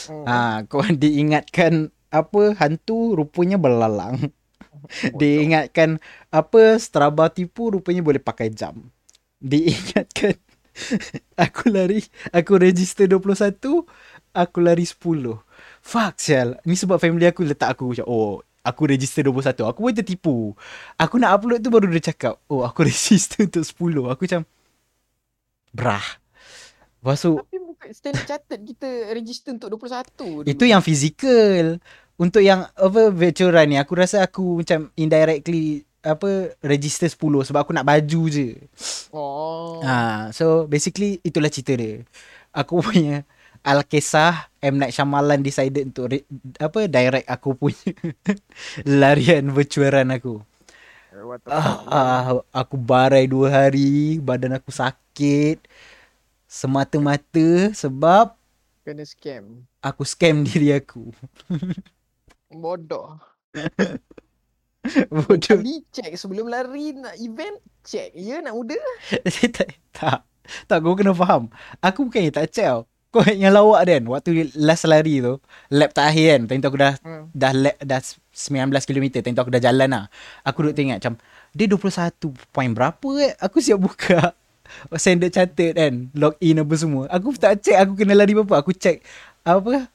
[0.09, 0.25] Hmm.
[0.25, 4.31] Ah kau diingatkan apa hantu rupanya belalang.
[5.19, 5.97] Diingatkan
[6.29, 8.91] apa Strava tipu rupanya boleh pakai jam.
[9.41, 10.37] Diingatkan
[11.45, 12.03] aku lari
[12.35, 13.55] aku register 21
[14.35, 14.95] aku lari 10.
[15.81, 16.59] Fuck sial.
[16.67, 19.71] Ni sebab family aku letak aku macam oh aku register 21.
[19.71, 20.35] Aku pun tertipu.
[20.99, 24.11] Aku nak upload tu baru dia cakap oh aku register untuk 10.
[24.11, 24.41] Aku macam
[25.71, 26.07] brah.
[26.99, 30.49] Lepas tu Tapi bukan standard chartered kita register untuk 21 dulu.
[30.49, 31.77] itu yang fizikal.
[32.15, 37.65] Untuk yang apa virtual run ni aku rasa aku macam indirectly apa register 10 sebab
[37.65, 38.49] aku nak baju je.
[39.09, 39.81] Oh.
[39.81, 42.05] Ha, so basically itulah cerita dia.
[42.53, 43.25] Aku punya
[43.65, 44.77] Al-Kisah M.
[44.77, 46.21] Night Shyamalan decided untuk re,
[46.61, 47.89] apa direct aku punya
[49.01, 50.35] larian virtual run aku.
[51.47, 55.63] Ah, ah, aku barai dua hari, badan aku sakit.
[56.45, 58.35] Semata-mata sebab
[58.85, 59.65] Kena scam.
[59.81, 61.09] aku scam diri aku.
[62.53, 63.17] Bodoh.
[65.09, 65.57] Bodoh.
[65.57, 68.13] Kali check sebelum lari nak event, check.
[68.13, 68.77] Ya nak muda.
[69.55, 70.19] tak, tak.
[70.69, 71.49] Tak, kau kena faham.
[71.81, 72.85] Aku bukannya tak check tau.
[73.09, 75.39] Kau yang lawak kan, waktu last lari tu,
[75.71, 77.31] lap terakhir kan, time tu aku dah Hmm.
[77.31, 80.05] dah lap, dah 19 km, time tu aku dah jalan lah.
[80.43, 81.15] Aku duduk tengok macam,
[81.55, 83.33] dia 21 point berapa eh?
[83.39, 84.35] Aku siap buka
[84.99, 87.07] standard chartered kan, log in apa semua.
[87.07, 88.59] Aku tak check aku kena lari berapa.
[88.59, 88.99] Aku check
[89.47, 89.87] apa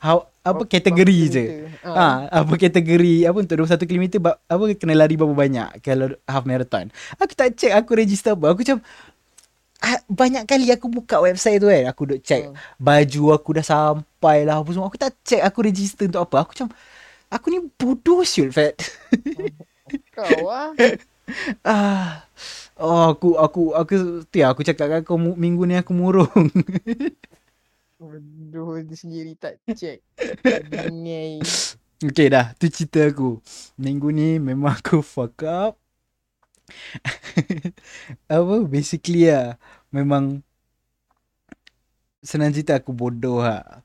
[0.00, 1.44] how, apa Berapa kategori je.
[1.44, 1.90] kilometer.
[1.90, 4.04] Ha, apa kategori apa untuk 21 km
[4.46, 6.86] apa kena lari berapa banyak kalau half marathon.
[7.18, 8.54] Aku tak check aku register apa.
[8.54, 8.78] Aku macam
[9.78, 11.84] ah, banyak kali aku buka website tu kan.
[11.90, 12.56] Aku duk check Hmm.
[12.78, 14.86] baju aku dah sampai lah apa semua.
[14.86, 16.36] Aku tak check aku register untuk apa.
[16.44, 16.68] Aku macam
[17.28, 18.74] aku ni bodoh siul Fat.
[20.12, 20.72] Kau ah.
[21.66, 22.22] ah.
[22.76, 23.92] Oh, aku aku aku
[24.28, 26.28] tu ya aku cakap kat kau minggu ni aku murung.
[27.96, 30.04] Bodoh dia sendiri tak check.
[31.96, 33.40] Okay dah Tu cerita aku
[33.80, 35.80] Minggu ni memang aku fuck up
[38.28, 39.56] Apa Basically lah
[39.88, 40.44] Memang
[42.20, 43.80] Senang cerita aku bodoh lah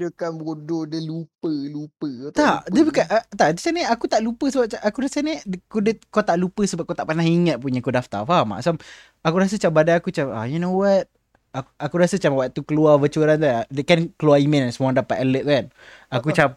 [0.00, 2.08] Dia kan bodoh dia lupa lupa.
[2.08, 2.72] Kau Tak lupa.
[2.72, 5.36] Dia bukan uh, Tak macam ni Aku tak lupa sebab Aku rasa ni
[5.68, 8.64] kau, dia, kau tak lupa sebab kau tak pernah ingat punya kau daftar Faham tak
[8.64, 8.74] Macam
[9.20, 11.12] Aku rasa macam badan aku macam ah, You know what
[11.58, 15.02] Aku, aku rasa macam waktu keluar virtual run tu Dia kan keluar email Semua orang
[15.02, 15.66] dapat alert tu kan.
[16.14, 16.48] Aku macam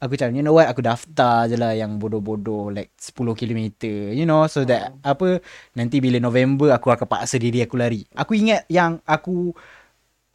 [0.00, 3.60] Aku macam you know what Aku daftar je lah yang bodoh-bodoh Like 10 km
[4.12, 5.40] You know So that Apa
[5.72, 8.04] Nanti bila November Aku akan paksa diri aku lari.
[8.12, 9.56] Aku ingat yang aku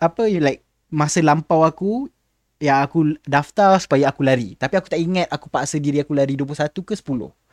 [0.01, 2.09] Apa like Masa lampau aku
[2.57, 4.57] Yang aku daftar supaya aku lari.
[4.57, 7.44] Tapi aku tak ingat Aku paksa diri aku lari 21 ke 10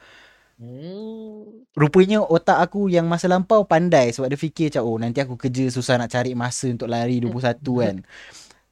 [0.63, 1.67] Hmm.
[1.75, 5.67] Rupanya otak aku yang masa lampau pandai sebab dia fikir macam oh nanti aku kerja
[5.75, 7.97] susah nak cari masa untuk lari 21 kan.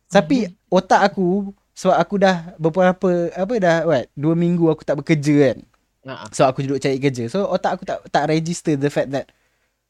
[0.07, 5.35] Tapi otak aku sebab aku dah beberapa apa dah what 2 minggu aku tak bekerja
[5.51, 5.59] kan.
[6.07, 6.31] Nah.
[6.31, 7.27] So aku duduk cari kerja.
[7.27, 9.27] So otak aku tak tak register the fact that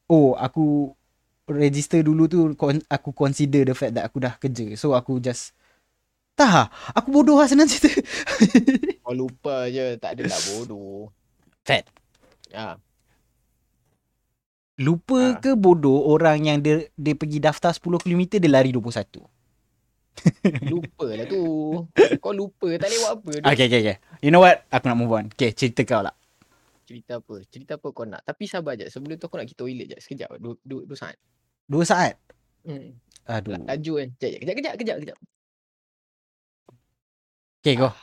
[0.09, 0.89] oh aku
[1.45, 2.49] register dulu tu
[2.89, 4.73] aku consider the fact that aku dah kerja.
[4.73, 5.53] So aku just
[6.33, 7.93] tak aku bodoh lah senang cerita.
[9.05, 10.01] Kau lupa je.
[10.01, 11.13] Tak adalah bodoh.
[11.61, 11.85] Fat.
[12.51, 12.75] Ha.
[14.81, 15.31] Lupa Ah.
[15.37, 19.21] ke bodoh orang yang dia dia pergi daftar 10 km dia lari 21.
[20.67, 21.43] Lupa lah tu.
[22.19, 22.67] Kau lupa.
[22.75, 23.29] Tak boleh buat apa.
[23.31, 23.45] tu.
[23.47, 23.97] Okay, okay, okay.
[24.19, 24.65] You know what?
[24.67, 25.25] Aku nak move on.
[25.29, 26.11] Okay, cerita kau lah.
[26.83, 27.35] Cerita apa?
[27.47, 28.19] Cerita apa kau nak?
[28.21, 28.89] Tapi sabar je.
[28.89, 29.97] Sebelum tu aku nak pergi toilet je.
[30.01, 30.35] Sekejap.
[30.35, 31.15] Dua, dua, dua saat.
[31.63, 32.17] Dua saat.
[32.65, 32.97] Hmm.
[33.23, 33.55] Aduh.
[33.63, 34.07] Laju kan.
[34.17, 35.17] Sekejap, kejap, kejap, kejap, kejap.
[37.61, 37.93] Okay, kau.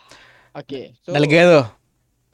[0.55, 0.85] Okay.
[1.03, 1.63] So, Dah lega tu.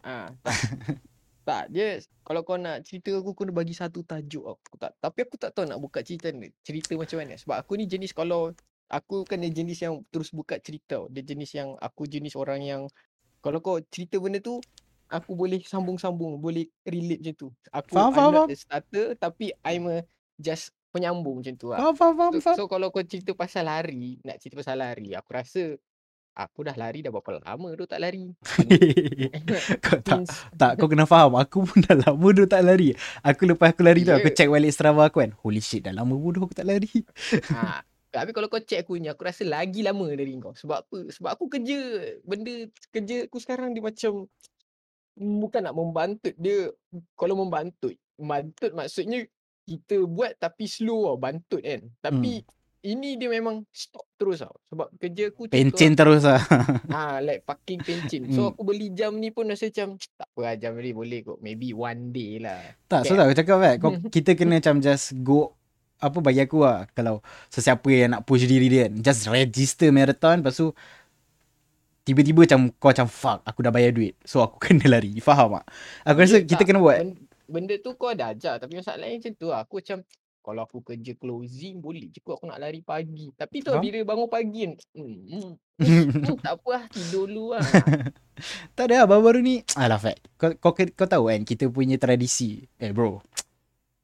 [0.05, 0.29] Ah.
[1.45, 4.97] tak, dia kalau kau nak cerita aku kena bagi satu tajuk aku tak.
[4.99, 6.49] Tapi aku tak tahu nak buka cerita ni.
[6.65, 7.37] Cerita macam mana.
[7.37, 8.57] Sebab aku ni jenis kalau
[8.89, 11.05] aku kan dia jenis yang terus buka cerita.
[11.13, 12.83] Dia jenis yang aku jenis orang yang
[13.45, 14.57] kalau kau cerita benda tu
[15.13, 17.49] aku boleh sambung-sambung, boleh relate macam tu.
[17.71, 19.99] Aku Faham, I'm faham, not a starter tapi I'm a
[20.41, 21.79] just penyambung macam tu lah.
[21.83, 22.57] Faham, faham, faham, So, faham.
[22.57, 25.77] so kalau kau cerita pasal lari, nak cerita pasal lari, aku rasa
[26.35, 28.35] aku dah lari dah berapa lama tu tak lari.
[29.85, 30.27] kau tak,
[30.59, 31.39] tak, kau kena faham.
[31.39, 32.91] Aku pun dah lama dah tak lari.
[33.23, 35.31] Aku lepas aku lari tu, aku check balik Strava aku kan.
[35.47, 36.91] Holy shit, dah lama bodoh aku tak lari.
[37.55, 40.53] Ha, tapi kalau kau check aku ni, aku rasa lagi lama dari kau.
[40.53, 40.99] Sebab apa?
[41.15, 41.79] Sebab aku kerja,
[42.27, 44.27] benda kerja aku sekarang dia macam
[45.15, 46.75] bukan nak membantut dia.
[47.15, 49.23] Kalau membantut, membantut maksudnya
[49.65, 51.87] kita buat tapi slow tau, bantut kan.
[52.03, 52.43] Tapi
[52.85, 54.53] ini dia memang stop terus tau.
[54.69, 56.41] Sebab kerja aku Pencin terus lah.
[56.93, 58.23] Ha, like fucking pencin.
[58.29, 58.37] Hmm.
[58.37, 61.39] So aku beli jam ni pun rasa macam tak apa lah jam ni boleh kot.
[61.41, 62.61] Maybe one day lah.
[62.87, 63.19] tak, so Okay.
[63.19, 63.75] tak aku cakap kan.
[63.81, 65.57] Kau, kita kena macam just go
[65.97, 70.45] apa bagi aku lah kalau sesiapa yang nak push diri dia kan just register marathon
[70.45, 70.69] lepas tu
[72.05, 75.65] tiba-tiba macam kau macam fuck aku dah bayar duit so aku kena lari faham tak
[76.05, 76.67] aku rasa Ya, kita tak.
[76.69, 76.99] kena buat
[77.45, 79.69] Benda, tu kau ada ajar tapi masalahnya macam tu lah.
[79.69, 80.01] Aku macam
[80.45, 83.33] kalau aku kerja closing boleh je kot aku nak lari pagi.
[83.33, 83.81] Tapi tu Faham?
[83.81, 87.65] bila bangun pagi kan hmm, hmm, hmm, tak apa lah tidur dulu lah.
[88.75, 92.67] Tak ada lah baru-baru ni Alah Fat kau, kau, kau tahu kan Kita punya tradisi
[92.83, 93.23] Eh bro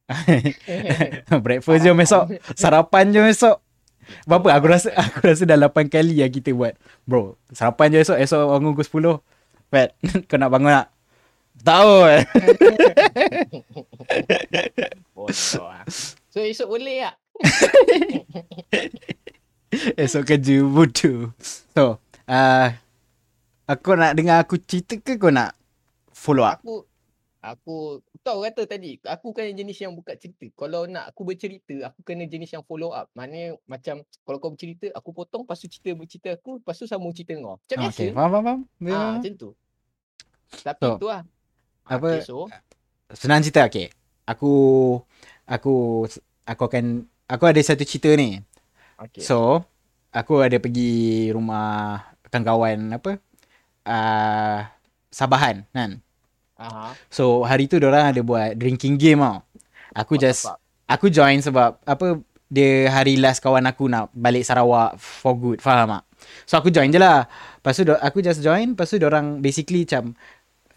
[1.42, 3.58] Breakfast jom esok Sarapan jom esok
[4.26, 4.58] Berapa?
[4.58, 6.74] Aku rasa aku rasa dah 8 kali yang kita buat.
[7.06, 8.18] Bro, sarapan je esok.
[8.18, 9.70] Esok bangun pukul 10.
[9.70, 9.88] Pat,
[10.28, 10.88] kau nak bangun tak?
[11.60, 12.22] Tahu eh.
[15.14, 16.10] Bodoh.
[16.30, 17.14] So esok boleh tak?
[19.98, 21.34] esok kerja bodoh.
[21.74, 22.68] So, uh,
[23.66, 25.54] aku nak dengar aku cerita ke kau nak
[26.10, 26.62] follow up?
[26.62, 26.86] Aku
[27.40, 27.76] aku
[28.20, 30.44] tahu kata tadi aku kan jenis yang buka cerita.
[30.54, 33.10] Kalau nak aku bercerita, aku kena jenis yang follow up.
[33.14, 37.10] Maknanya macam kalau kau bercerita, aku potong lepas tu cerita bercerita aku, lepas tu sambung
[37.10, 37.56] cerita kau.
[37.56, 37.96] Macam Ah, biasa.
[37.96, 38.08] okay.
[38.12, 38.60] Faham, faham, faham.
[38.60, 39.10] Ah, Yeah.
[39.16, 39.50] macam tu.
[40.60, 41.22] Tapi So, tu lah.
[41.86, 42.46] apa- Okay, so,
[43.10, 43.90] Senang cerita, okay.
[44.30, 44.52] Aku,
[45.50, 46.06] aku,
[46.46, 48.38] aku akan, aku ada satu cerita ni.
[49.02, 49.22] okay.
[49.26, 49.66] So,
[50.14, 53.18] aku ada pergi rumah kawan-kawan apa?
[53.82, 54.58] Uh,
[55.10, 55.98] Sabahan kan.
[56.54, 56.94] Aha.
[57.10, 59.42] So, hari tu orang ada buat drinking game tau.
[59.98, 60.46] Aku What just
[60.86, 65.62] aku join sebab apa dia hari last kawan aku nak balik Sarawak for good.
[65.62, 66.04] Faham tak?
[66.46, 67.30] So aku join je lah.
[67.62, 68.74] Lepas tu aku just join.
[68.74, 70.18] Lepas tu orang basically macam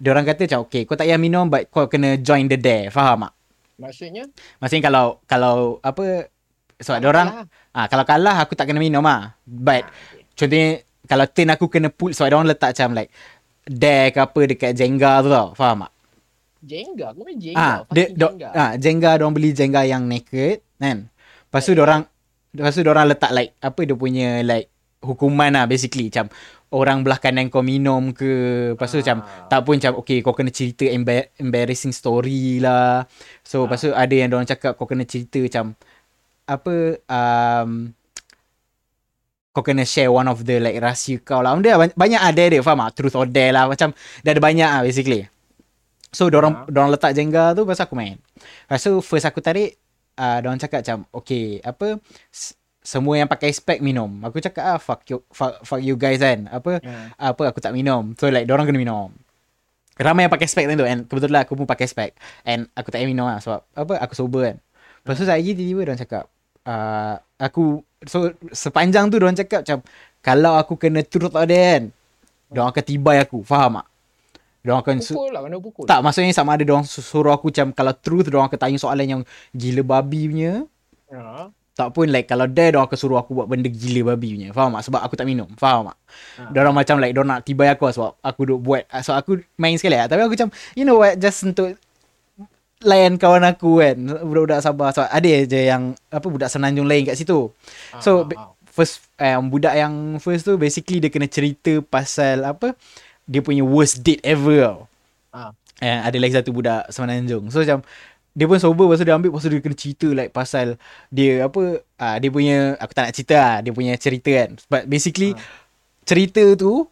[0.05, 2.93] orang kata macam okay kau tak payah minum but kau kena join the dare.
[2.93, 3.33] Faham tak?
[3.75, 4.29] Maksudnya?
[4.57, 6.29] Maksudnya kalau kalau apa
[6.77, 7.27] sebab kalau orang
[7.71, 9.33] ah kalau kalah aku tak kena minum ah.
[9.43, 10.23] But Ah, okay.
[10.35, 10.69] contohnya
[11.03, 13.11] kalau turn aku kena pull sebab orang letak macam like
[13.63, 15.47] dare ke apa dekat Jenga tu tau.
[15.53, 15.91] Faham tak?
[16.63, 17.05] Jenga?
[17.11, 17.59] Aku main Jenga.
[17.59, 18.49] Ah, dia do, Jenga.
[18.51, 21.07] ah Jenga orang beli Jenga yang naked kan.
[21.47, 21.83] Lepas tu Okay.
[21.83, 22.01] orang
[22.53, 24.72] lepas tu orang letak like apa dia punya like
[25.03, 26.31] hukuman lah basically macam
[26.73, 28.31] orang belah kanan kau minum ke
[28.73, 29.45] lepas tu macam Ah.
[29.45, 33.05] tak pun macam okay kau kena cerita embar- embarrassing story lah.
[33.45, 34.01] So lepas tu Ah.
[34.01, 35.77] ada yang orang cakap kau kena cerita macam
[36.43, 36.75] apa
[37.07, 37.93] um,
[39.53, 41.53] kau kena share one of the like rahsia kau lah.
[41.61, 42.97] Dia banyak, ada dia faham tak?
[42.97, 43.93] Truth or dare lah macam
[44.25, 45.29] dah ada banyak lah basically.
[46.09, 46.65] So dorang Ah.
[46.65, 48.17] dorang letak Jenga tu pasal aku main.
[48.65, 49.77] Lepas tu first aku tarik
[50.17, 52.01] uh, dorang cakap macam okay apa
[52.83, 54.11] semua yang pakai spek minum.
[54.21, 56.45] Aku cakap ah fuck you fuck, fuck you guys kan.
[56.47, 57.15] Apa Ya.
[57.15, 58.11] apa aku tak minum.
[58.13, 59.15] So like dorang kena minum.
[59.93, 62.11] Ramai yang pakai spek tu and kebetulan aku pun pakai spek
[62.43, 64.57] and aku tak minum lah sebab apa aku sober kan.
[65.01, 66.23] Lepas tu lagi tiba-tiba dorang cakap
[66.63, 69.79] uh, aku so sepanjang tu dorang cakap macam
[70.19, 71.83] kalau aku kena or dare kan
[72.49, 73.41] dorang akan tibai aku.
[73.41, 73.87] Faham tak?
[74.63, 75.83] Dorang akan su- Pukul lah, kena pukul.
[75.83, 79.05] tak, maksudnya sama ada diorang su- suruh aku macam kalau truth diorang akan tanya soalan
[79.05, 80.53] yang gila babi punya.
[81.11, 81.51] Ha.
[81.73, 84.53] Tak pun like kalau dare diorang akan suruh aku buat benda gila babi punya.
[84.53, 84.93] Faham tak?
[84.93, 85.49] Sebab aku tak minum.
[85.57, 85.97] Faham tak?
[86.37, 86.41] Ha.
[86.53, 88.83] Diorang macam like diorang nak tibai aku lah sebab aku duk buat.
[89.01, 90.05] So aku main sekali lah.
[90.05, 91.73] Tapi aku macam you know what just untuk
[92.85, 93.97] layan kawan aku kan.
[93.97, 94.93] Budak-budak Sabah.
[94.93, 97.49] So ada je yang apa budak Semenanjung lain kat situ.
[97.97, 98.69] So Ah, be- ah, ah.
[98.69, 102.77] first um, budak yang first tu basically dia kena cerita pasal apa
[103.25, 104.79] dia punya worst date ever tau.
[105.33, 105.49] Ah.
[105.81, 107.49] Eh, ada lagi satu budak Semenanjung.
[107.49, 107.81] So macam
[108.33, 110.75] dia pun sober tu dia ambil tu dia kena cerita like pasal
[111.13, 114.49] dia apa uh, dia punya aku tak nak cerita lah dia punya cerita kan.
[114.69, 115.41] But basically Ah.
[116.03, 116.89] cerita tu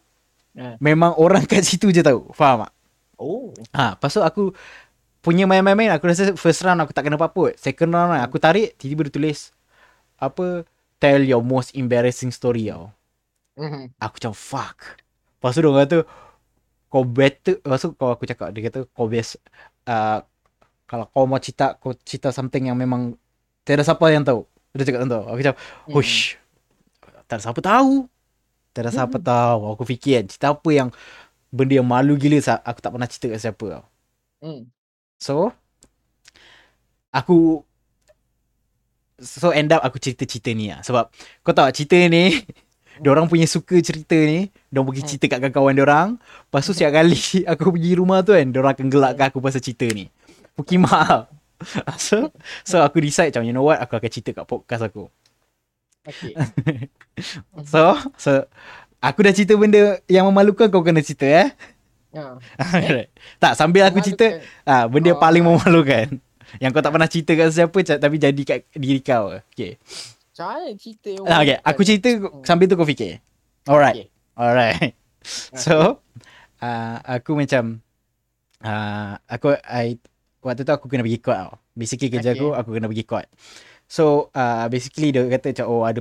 [0.54, 0.76] Ah.
[0.78, 2.30] memang orang kat situ je tahu.
[2.30, 2.72] Faham tak?
[3.18, 3.50] Oh.
[3.72, 4.42] Ha, lepas tu aku
[5.18, 7.54] punya main-main aku rasa first round aku tak kena apa-apa.
[7.54, 9.38] Second round kan, aku tarik tiba-tiba dia tulis
[10.18, 10.62] apa
[10.98, 12.90] tell your most embarrassing story tau.
[13.58, 13.98] Mhm.
[13.98, 14.78] Aku macam fuck.
[15.38, 15.98] Lepas tu dia orang kata
[16.86, 19.40] kau better lepas tu kau aku cakap dia kata kau best
[19.88, 20.20] uh,
[20.92, 23.16] kalau kau mau cerita kau cerita something yang memang
[23.64, 24.44] tiada siapa yang tahu.
[24.76, 25.20] Dia cakap macam tu.
[25.24, 25.92] Aku macam Hmm.
[25.96, 26.36] hush.
[27.24, 27.92] Tak ada siapa tahu.
[28.76, 29.60] Tak ada siapa tahu.
[29.72, 30.88] Aku fikir kan cerita apa yang
[31.48, 33.84] benda yang malu gila aku tak pernah cerita kat siapa tau.
[34.44, 34.68] Hmm.
[35.16, 35.56] So
[37.08, 37.64] aku
[39.16, 40.84] so end up aku cerita-cerita ni lah.
[40.84, 41.08] Sebab
[41.40, 42.36] kau tahu cerita ni
[43.02, 47.16] Diorang punya suka cerita ni Diorang pergi cerita kat kawan-kawan diorang Lepas tu setiap kali
[47.50, 50.12] aku pergi rumah tu kan Diorang akan gelakkan aku pasal cerita ni
[50.52, 51.30] Pukimak
[52.02, 52.30] So
[52.62, 55.06] So aku decide macam You know what Aku akan cerita kat podcast aku
[56.02, 56.34] Okay.
[57.72, 58.50] So So
[58.98, 61.50] Aku dah cerita benda Yang memalukan kau kena cerita eh
[62.12, 62.36] Ha.
[62.76, 63.08] Alright.
[63.40, 64.36] Tak sambil aku cerita
[64.68, 65.18] ah Benda Oh.
[65.18, 66.20] paling memalukan
[66.60, 69.80] Yang kau tak pernah cerita kat siapa Tapi jadi kat diri kau Okay
[70.32, 72.08] Macam mana cerita Ah, okay, aku cerita
[72.44, 73.20] sambil tu kau fikir.
[73.64, 73.94] Alright.
[73.94, 74.08] Okay.
[74.32, 74.92] Alright.
[75.52, 76.00] So,
[76.58, 77.84] uh, aku macam
[78.60, 80.00] uh, aku I
[80.42, 81.52] waktu tu aku kena pergi court tau.
[81.72, 82.42] Basically kerja Okay.
[82.42, 83.26] aku aku kena pergi court.
[83.86, 86.00] So, uh, basically dia kata macam oh ada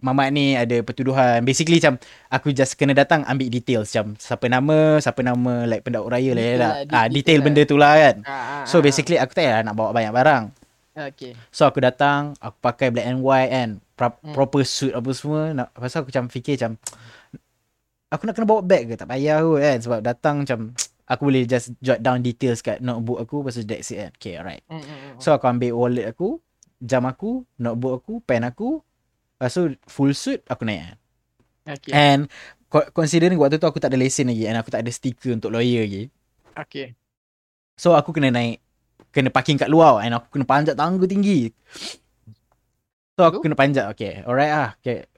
[0.00, 1.44] mamat ni ada pertuduhan.
[1.44, 6.08] Basically macam aku just kena datang ambil details macam siapa nama, siapa nama like pendakwa
[6.16, 6.72] raya lah.
[6.88, 7.44] Ah, detail detail lah.
[7.44, 8.16] benda tu lah kan.
[8.24, 10.44] Ah, ah, So ah, basically aku tak payah nak bawa banyak barang.
[10.90, 11.32] Okay.
[11.48, 14.34] So aku datang, aku pakai black and white kan, pro- Hmm.
[14.34, 15.54] proper suit apa semua.
[15.54, 16.72] Nak, pasal aku macam fikir macam
[18.10, 18.94] aku nak kena bawa bag ke?
[18.98, 20.58] Tak payah kot kan sebab datang macam
[21.10, 24.10] aku boleh just jot down details kat notebook aku pasal that's it kan.
[24.14, 24.62] Okay, alright.
[24.70, 25.18] Hmm, hmm, hmm.
[25.18, 26.38] So aku ambil wallet aku,
[26.78, 28.78] jam aku, notebook aku, pen aku.
[29.36, 30.94] Lepas tu full suit aku naik.
[31.66, 31.90] Okay.
[31.90, 32.30] And
[32.70, 35.50] co- considering waktu tu aku tak ada lesen lagi and aku tak ada stiker untuk
[35.50, 36.06] lawyer lagi.
[36.54, 36.94] Okay.
[37.74, 38.62] So aku kena naik
[39.10, 41.50] kena parking kat luar and aku kena panjat tangga tinggi.
[43.18, 43.44] So aku Lalu?
[43.50, 43.84] kena panjat.
[43.92, 44.22] Okay.
[44.22, 44.70] Alright ah.
[44.78, 45.08] Okay.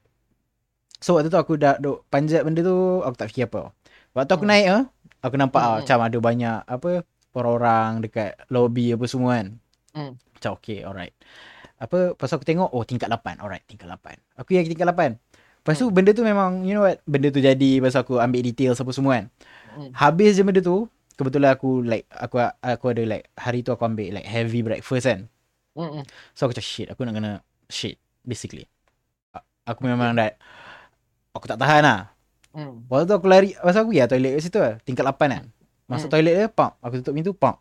[1.02, 3.74] So waktu tu aku dah duk panjat benda tu aku tak fikir apa.
[4.14, 4.52] Waktu aku Hmm.
[4.55, 4.83] naik ah,
[5.23, 5.79] aku nampak ah, Hmm.
[5.87, 6.91] macam ada banyak apa
[7.33, 9.49] orang-orang dekat lobby apa semua kan.
[9.95, 10.13] Hmm.
[10.37, 11.15] Macam okay alright.
[11.79, 13.41] Apa pasal aku tengok oh tingkat 8.
[13.41, 14.19] Alright tingkat 8.
[14.37, 15.17] Aku yang tingkat 8.
[15.63, 15.95] Lepas tu Hmm.
[15.95, 19.13] benda tu memang you know what benda tu jadi pasal aku ambil details apa semua
[19.19, 19.27] kan.
[19.73, 19.91] Hmm.
[19.95, 24.11] Habis je benda tu kebetulan aku like aku aku ada like hari tu aku ambil
[24.11, 25.31] like heavy breakfast kan.
[25.73, 26.05] Mm-mm.
[26.35, 27.33] So aku macam shit aku nak kena
[27.71, 28.67] shit basically.
[29.63, 30.35] Aku memang dah
[31.33, 32.01] aku tak tahan lah.
[32.53, 32.85] Mm.
[32.87, 34.77] Waktu tu aku lari pasal aku ya toilet kat situ lah.
[34.85, 35.45] Tingkat 8 kan.
[35.88, 36.15] Masuk Hmm.
[36.15, 36.73] toilet dia pump.
[36.79, 37.57] Aku tutup pintu pump.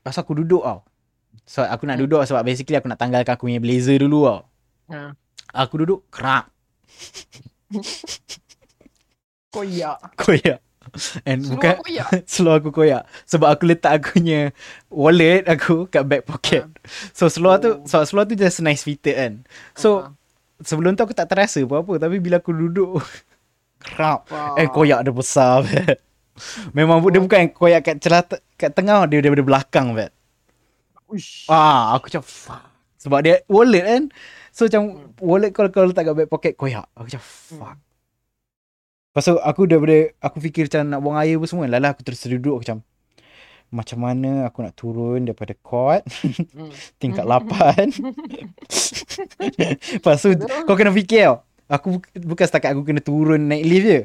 [0.00, 0.82] Pasal aku duduk tau.
[1.46, 2.04] So aku nak Hmm.
[2.06, 4.40] duduk sebab basically aku nak tanggalkan aku punya blazer dulu tau.
[4.90, 5.14] Ha.
[5.56, 6.50] Aku duduk kerak.
[9.50, 9.98] Koyak.
[10.14, 10.58] Koyak.
[11.22, 12.08] And Seluar bukan koyak.
[12.32, 14.50] seluar aku koyak sebab aku letak aku punya
[14.90, 16.66] wallet aku kat back pocket.
[17.14, 17.86] So seluar tu Oh.
[17.86, 19.32] so seluar tu just nice fitted kan.
[19.76, 20.18] So Ah.
[20.60, 23.00] Sebelum tu aku tak terasa apa-apa tapi bila aku duduk
[23.84, 26.00] kerap eh koyak dia besar bet.
[26.72, 27.24] Memang dia Oh.
[27.24, 30.12] bukan koyak kat celah kat tengah dia daripada belakang bet.
[31.08, 31.44] Uish.
[31.48, 32.64] Ah aku macam fuck.
[32.96, 34.02] Sebab dia wallet kan.
[34.50, 35.12] So macam Hmm.
[35.20, 36.86] wallet kalau kau letak kat back pocket koyak.
[36.92, 37.76] Aku macam fuck.
[39.10, 41.66] Lepas tu aku daripada aku fikir macam nak buang air apa semua.
[41.66, 42.78] Lala aku terus duduk aku macam
[43.70, 46.02] macam mana aku nak turun daripada court
[46.50, 46.70] Mm.
[47.00, 48.02] tingkat 8.
[49.96, 50.34] Lepas tu
[50.66, 51.36] kau kena fikir tau.
[51.70, 54.00] Aku bu- bukan setakat aku kena turun naik lift je.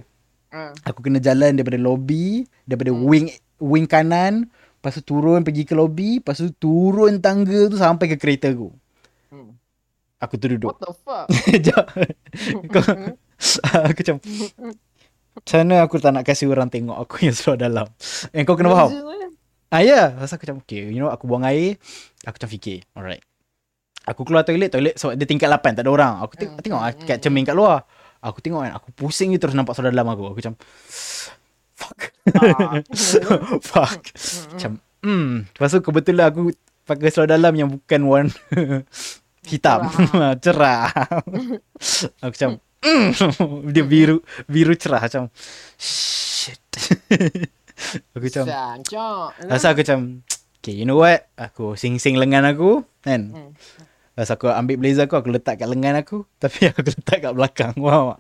[0.49, 0.71] Ah.
[0.86, 3.04] Aku kena jalan daripada lobby, daripada Hmm.
[3.04, 4.45] wing wing kanan,
[4.78, 8.69] lepas tu turun pergi ke lobby, lepas tu turun tangga tu sampai ke kereta aku.
[9.30, 9.49] Mm.
[10.21, 10.71] Aku tu duduk.
[10.71, 11.28] What the fuck?
[12.71, 12.84] Kau,
[13.84, 14.15] aku macam
[15.36, 17.88] macam mana aku tak nak kasi orang tengok aku yang seluar dalam.
[18.32, 18.89] Eh kau kena faham.
[19.73, 20.06] Ah ya, yeah.
[20.13, 21.78] Pasal aku macam okay, you know aku buang air,
[22.23, 23.23] aku macam fikir, alright.
[24.06, 26.13] Aku keluar toilet, toilet sebab dia tingkat 8, tak ada orang.
[26.21, 27.80] Aku tengok, Hmm, tengok hmm, ah, kat hmm, cermin kat luar.
[28.21, 30.30] Aku tengok kan, aku pusing je terus nampak seluar dalam aku.
[30.30, 30.56] Aku macam
[31.73, 31.99] fuck.
[32.38, 32.86] Ah.
[33.73, 34.01] fuck.
[34.54, 36.54] Macam hmm, lepas tu kebetulan aku
[36.86, 38.34] pakai seluar dalam yang bukan warna
[39.49, 39.89] hitam,
[40.43, 40.89] cerah.
[42.21, 42.51] aku macam
[42.82, 43.08] mm,
[43.73, 45.34] dia biru biru cerah macam
[45.78, 46.62] shit.
[48.11, 48.45] Aku macam
[48.81, 49.27] cok.
[49.45, 49.99] Rasa aku macam
[50.59, 53.51] Okay you know what Aku sing-sing lengan aku Kan Hmm.
[54.13, 57.75] Rasa aku ambil blazer aku Aku letak kat lengan aku Tapi aku letak kat belakang
[57.75, 58.19] Faham tak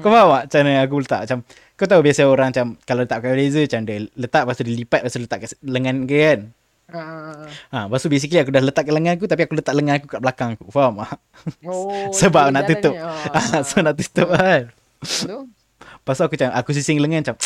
[0.00, 1.38] Kau faham tak Macam mana aku letak Macam
[1.74, 4.74] Kau tahu biasa orang macam Kalau letak kat blazer Macam dia letak Lepas tu dia
[4.74, 6.40] lipat Lepas tu letak kat lengan ke kan
[6.86, 7.50] Ah.
[7.74, 10.06] Ha, lepas tu basically aku dah letak kat lengan aku Tapi aku letak lengan aku
[10.06, 11.18] kat belakang aku Faham tak
[11.66, 12.94] Oh, Sebab dia nak tutup.
[12.94, 13.02] ni.
[13.34, 14.70] Ah, So nak tutup kan?
[15.02, 17.36] Lepas tu aku macam Aku sising lengan macam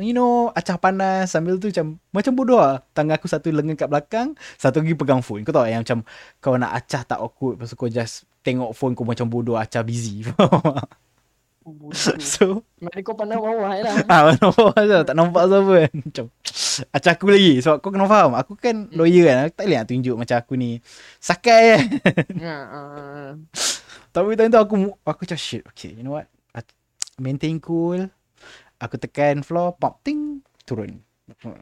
[0.00, 3.88] You know Acah panas Sambil tu macam Macam bodoh lah Tangan aku satu lengan kat
[3.92, 5.44] belakang Satu lagi pegang phone.
[5.44, 6.02] Kau tahu yang macam
[6.40, 10.24] Kau nak acah tak awkward tu kau just Tengok phone kau macam bodoh Acah busy?
[11.60, 11.92] Oh.
[11.92, 13.92] So Mari kau pandang bawah lah.
[14.08, 15.74] Ah, nampak macam tak nampak siapa.
[15.76, 16.24] Kan Macam
[16.88, 17.52] Acah aku lagi.
[17.60, 19.36] Sebab kau kena faham Aku kan lawyer kan.
[19.44, 20.80] Aku tak boleh nak tunjuk macam aku ni
[21.20, 21.84] Sakai kan.
[22.40, 23.28] Ah, ah.
[24.16, 26.32] Tapi time tu aku Aku macam shit Okay you know what?
[26.56, 26.72] At-
[27.20, 28.08] Maintain cool
[28.80, 31.04] Aku tekan floor Pop ting Turun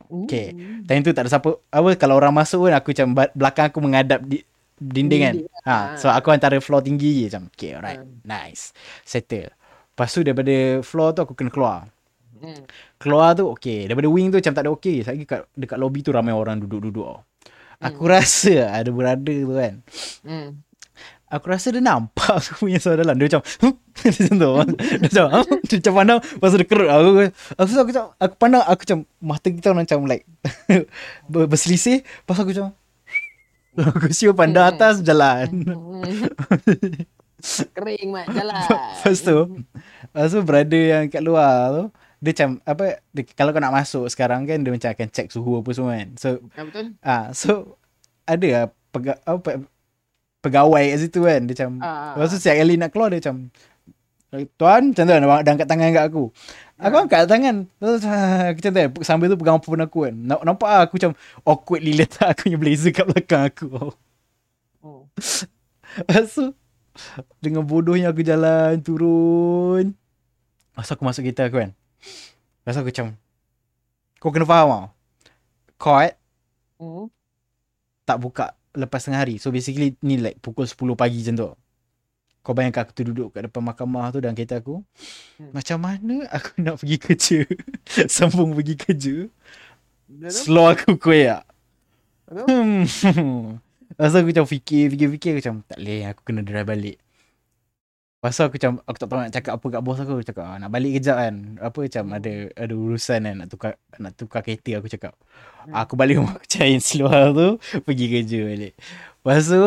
[0.09, 0.87] Okay Ooh.
[0.89, 4.25] Time tu tak ada siapa Apa kalau orang masuk kan Aku macam Belakang aku menghadap
[4.25, 4.41] di,
[4.79, 5.35] Dinding kan
[5.67, 5.85] ha, ah.
[5.99, 8.23] So aku antara floor tinggi je Macam okay alright Hmm.
[8.25, 8.73] Nice
[9.05, 9.53] Settle
[9.93, 11.91] Lepas tu daripada floor tu Aku kena keluar
[12.39, 12.63] Hmm.
[13.03, 16.15] Keluar tu okay Daripada wing tu macam tak ada okay Lagi kat, dekat lobby tu
[16.15, 17.21] ramai orang duduk-duduk tau.
[17.83, 19.75] Aku rasa ada brother tu kan
[20.23, 20.63] Hmm.
[21.29, 23.21] Aku rasa dia nampak aku punya suara dalam.
[23.21, 23.75] Dia macam, huh?
[24.01, 24.53] dia macam tu.
[24.81, 25.45] Dia macam, huh?
[25.69, 26.19] dia macam pandang.
[26.25, 26.89] Lepas dia kerut.
[26.89, 30.25] Aku, aku, aku, aku, macam, aku pandang, aku macam, mata kita orang macam like,
[31.33, 32.01] ber- berselisih.
[32.01, 32.67] Lepas aku macam,
[33.77, 35.47] aku siul pandang atas, jalan.
[35.69, 36.33] Hmm.
[37.71, 38.67] Kering mat jalan.
[38.99, 39.39] Lepas tu,
[40.11, 41.85] lepas tu brother yang kat luar tu,
[42.19, 45.63] dia macam, apa, dia, kalau kau nak masuk sekarang kan, dia macam akan check suhu
[45.63, 46.09] apa semua kan.
[46.19, 46.87] So, Ya betul.
[46.99, 47.79] ah so,
[48.27, 49.63] ada lah pega, apa,
[50.49, 51.41] pegawai kat situ kan.
[51.43, 52.13] Dia macam, Ah.
[52.15, 53.37] Lepas tu setiap kali nak keluar dia macam
[54.29, 56.25] Tuan macam tu kan angkat tangan kat aku
[56.77, 57.01] Aku Ah.
[57.01, 58.21] angkat tangan Terus ah,
[58.51, 61.13] aku macam tu kan Sambil tu pegang phone aku kan Namp- Nampak lah aku macam
[61.43, 63.97] Awkwardly letak aku punya blazer kat belakang aku
[64.79, 65.09] Oh.
[65.99, 66.53] Lepas tu
[67.41, 69.97] Dengan bodohnya aku jalan Turun
[70.77, 71.71] tu aku masuk kereta aku kan
[72.61, 73.07] Lepas aku macam
[74.19, 74.85] Kau kena faham tau
[75.81, 76.13] Court
[76.77, 77.09] Hmm.
[78.05, 81.51] tak buka Lepas tengah hari So basically ni like Pukul 10 pagi macam tu
[82.49, 84.81] Kau bayangkan aku tu duduk kat depan mahkamah tu dalam kereta aku.
[85.37, 85.53] Hmm.
[85.53, 87.39] Macam mana aku nak pergi kerja?
[88.09, 89.17] Sambung pergi kerja.
[90.33, 91.45] Slow aku koyak.
[92.33, 92.89] Hmm.
[93.99, 95.31] Lepas aku macam fikir, fikir, fikir.
[95.37, 96.97] Aku macam, tak boleh, aku kena drive balik.
[98.19, 100.13] Tu aku macam, aku tak tahu nak cakap apa kat bos aku.
[100.19, 101.35] Aku cakap, ah, nak balik kejap kan.
[101.63, 102.17] Apa macam Hmm.
[102.19, 105.15] ada ada urusan kan, nak tukar nak tukar kereta aku cakap.
[105.63, 105.79] Hmm.
[105.79, 108.75] Aku balik rumah aku cain seluar tu, pergi kerja balik.
[109.23, 109.65] Lepas tu,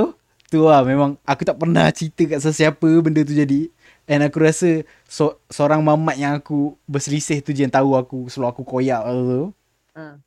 [0.52, 3.72] tu lah memang aku tak pernah cerita kat sesiapa benda tu jadi.
[4.12, 8.52] And aku rasa so, seorang mamat yang aku berselisih tu je yang tahu aku seluar
[8.52, 9.56] aku koyak tu.
[9.96, 10.20] Ha.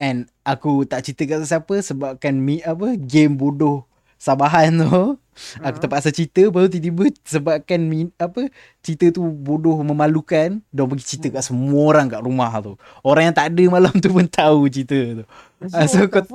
[0.00, 3.84] And aku tak cerita kat sesiapa sebabkan mi apa game bodoh
[4.16, 5.20] Sabahan tu
[5.60, 5.82] aku Ha.
[5.82, 8.48] terpaksa cerita baru tiba-tiba sebabkan mi, apa
[8.80, 12.78] cerita tu bodoh memalukan dia pergi cerita kat semua orang kat rumah tu.
[13.02, 15.24] Orang yang tak ada malam tu pun tahu cerita tu.
[15.72, 16.28] Ah, so the kau-?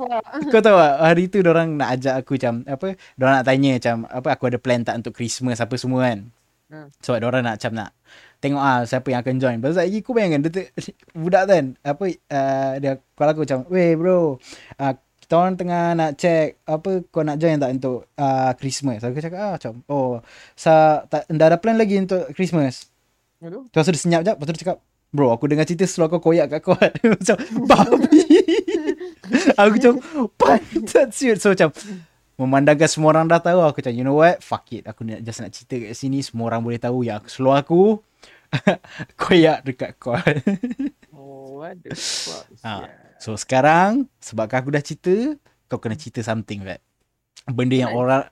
[0.50, 2.86] Kau tahu tak hari tu orang nak ajak aku macam apa
[3.20, 6.30] orang nak tanya macam apa aku ada plan tak untuk Christmas apa semua kan.
[6.70, 6.86] Hmm.
[7.02, 7.90] So orang nak macam nak
[8.40, 9.58] tengok ah siapa yang akan join.
[9.60, 10.70] Pasal lagi aku bayangkan dia
[11.20, 14.40] budak kan apa uh, dia kalau aku macam weh bro
[14.80, 14.94] uh,
[15.30, 18.98] kita orang tengah nak check apa kau nak join tak untuk uh, Christmas.
[19.06, 20.18] Aku cakap ah macam oh
[20.58, 22.90] sa tak dah ada plan lagi untuk Christmas.
[23.38, 24.82] Tu dia senyap jap Lepas tu dia cakap
[25.14, 26.74] Bro aku dengar cerita seluar kau koyak kat kau.
[27.14, 28.42] Macam Babi.
[29.62, 29.92] Aku macam
[30.34, 31.38] Pantat siut.
[31.38, 31.70] So macam
[32.34, 34.42] Memandangkan semua orang dah tahu Aku macam you know what?
[34.42, 34.90] Fuck it.
[34.90, 36.26] Aku nak just nak cerita kat sini.
[36.26, 38.02] Semua orang boleh tahu Yang seluar aku
[39.22, 40.18] Koyak dekat kau
[41.56, 42.46] what the fuck?
[42.62, 42.86] Sia.
[43.18, 45.34] So sekarang Sebabkan aku dah cerita
[45.66, 46.78] Kau kena cerita something Vat
[47.48, 48.00] Benda yang Kan?
[48.00, 48.22] orang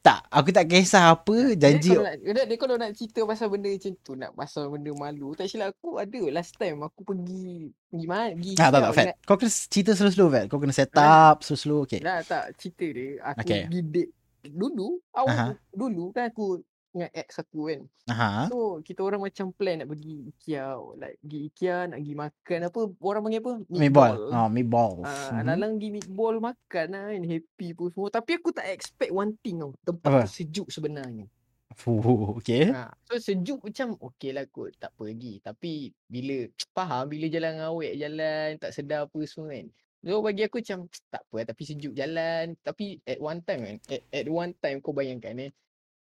[0.00, 2.16] Tak Aku tak kisah apa Janji Dia kalau, nak,
[2.48, 5.96] dia, kalau nak cerita pasal benda macam tu, nak pasal benda malu, tak silap aku
[5.96, 8.32] ada last time aku pergi pergi mana?
[8.34, 9.16] Pergi Ah, tak tak Fat ingat?
[9.24, 11.32] Kau kena cerita slow-slow Vat Kau kena set Ah.
[11.32, 13.60] up Slow-slow Okay Dah tak cerita dia, aku Okay.
[13.64, 14.12] pergi date
[14.44, 16.60] dulu, awal dulu kan aku
[16.94, 17.80] dengan ex aku kan.
[18.06, 18.46] Aha.
[18.46, 22.80] So kita orang macam plan nak pergi IKEA, like pergi IKEA nak pergi makan apa
[23.02, 23.52] orang panggil apa?
[23.66, 24.14] Meatball.
[24.30, 25.02] Oh, meatballs.
[25.02, 25.44] Ah, Mhm.
[25.44, 29.58] Lalang pergi meatball makan lah kan Happy pun semua Tapi aku tak expect one thing
[29.58, 30.20] tau Tempat Apa?
[30.22, 31.26] tu sejuk sebenarnya
[31.74, 32.70] Fuh, okay.
[32.70, 37.58] ha, So sejuk macam Okay lah kot Tak apa lagi Tapi bila Faham bila jalan
[37.58, 39.66] awet Jalan tak sedar apa semua kan
[40.04, 43.76] So bagi aku macam Tak apa lah, Tapi sejuk jalan Tapi at one time kan
[43.90, 45.50] At, at one time kau bayangkan eh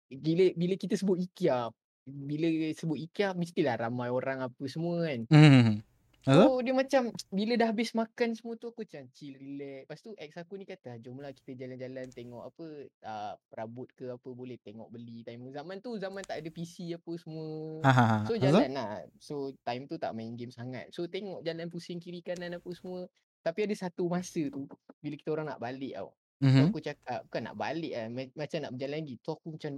[0.08, 1.70] Bila, bila kita sebut IKEA
[2.06, 5.82] Bila sebut IKEA Mestilah ramai orang apa semua kan Hmm.
[6.26, 6.50] Lepas tu?
[6.50, 9.86] So dia macam bila dah habis makan semua tu aku macam chill relax.
[9.86, 12.66] Lepas tu ex aku ni kata jomlah kita jalan-jalan tengok apa
[13.06, 17.12] uh, perabot ke apa boleh tengok beli time zaman tu zaman tak ada PC apa
[17.14, 17.78] semua.
[17.86, 18.18] Ha, ha, ha.
[18.26, 18.58] So Lepas tu?
[18.58, 18.90] jalan lah.
[19.22, 20.90] So time tu tak main game sangat.
[20.90, 23.06] So tengok jalan pusing kiri kanan apa semua.
[23.46, 24.66] Tapi ada satu masa tu
[24.98, 26.10] bila kita orang nak balik tau.
[26.36, 26.66] So Mhm.
[26.68, 29.16] aku cakap bukan nak balik lah ma- macam nak berjalan lagi.
[29.22, 29.72] Tu aku macam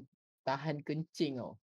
[0.48, 1.60] tahan kencing tau.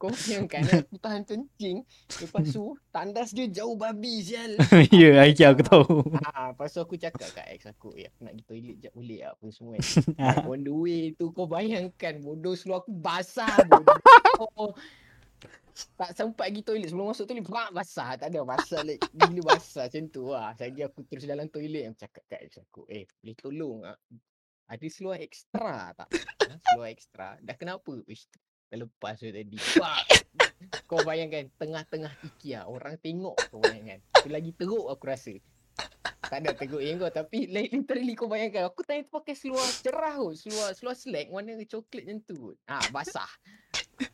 [0.00, 1.86] Kau bayangkan eh, aku tahan kencing
[2.24, 4.58] Lepas tu tandas dia jauh babi sial
[4.90, 6.10] Ya, okay, aku tahu.
[6.26, 9.20] Ah, lepas tu aku cakap kat ex aku Ya aku nak pergi toilet jap boleh
[9.22, 14.74] apa semua kan On the way tu kau bayangkan bodoh seluar aku basah bodoh
[15.96, 19.86] tak sempat pergi toilet sebelum masuk toilet brak basah tak ada basah like, gila basah
[19.86, 23.36] macam tu lah lagi aku terus dalam toilet aku cakap kat ex aku eh boleh
[23.38, 23.96] tolong tak
[24.70, 26.08] ada seluar ekstra tak?
[26.50, 27.38] Ha, seluar ekstra.
[27.42, 27.94] Dah kenapa?
[28.06, 28.26] Ish,
[28.66, 29.54] dah lepas tu tadi
[30.84, 34.02] kau bayangkan tengah-tengah IKEA orang tengok kau bayangkan.
[34.18, 35.30] Tu lagi teruk aku rasa.
[36.20, 38.66] Tak ada teruk yang kau tapi like, literally kau bayangkan.
[38.66, 40.34] Aku tadi tu pakai seluar cerah kot.
[40.34, 41.30] Seluar seluar slack.
[41.30, 43.30] Warna coklat macam tu ah basah.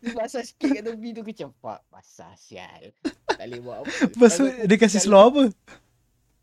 [0.05, 1.25] Dia basah sikit kat tepi tu.
[1.25, 2.93] Macam fuck basah sial.
[3.33, 3.93] Tak boleh buat apa.
[4.13, 5.43] Lepas tu, aku- dia kasih kalau- seluar apa?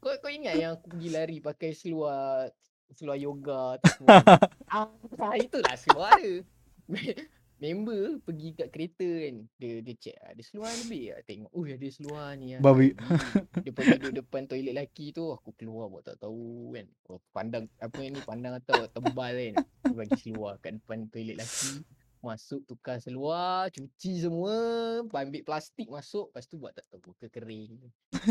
[0.01, 2.49] kau kau ingat yang aku pergi lari pakai seluar
[2.95, 4.21] seluar yoga tu semua?
[4.73, 6.41] ah, itulah seluar dia.
[6.89, 7.17] Me-
[7.63, 9.35] Member pergi kat kereta kan.
[9.55, 11.51] Dia dia check ada seluar lebih tak tengok.
[11.55, 12.47] Oh ada seluar ni.
[12.53, 12.91] ah, Babi.
[12.91, 16.91] lagi." Dia pergi duduk depan toilet lelaki tu aku keluar buat tak tahu kan.
[17.07, 19.53] Oh, pandang apa ni pandang atau tebal kan.
[19.63, 21.87] Dia bagi seluar kat depan toilet lelaki.
[22.23, 24.55] Masuk tukar seluar, cuci semua,
[25.03, 27.75] ambil plastik masuk, lepas tu buat tak tahu ke kering.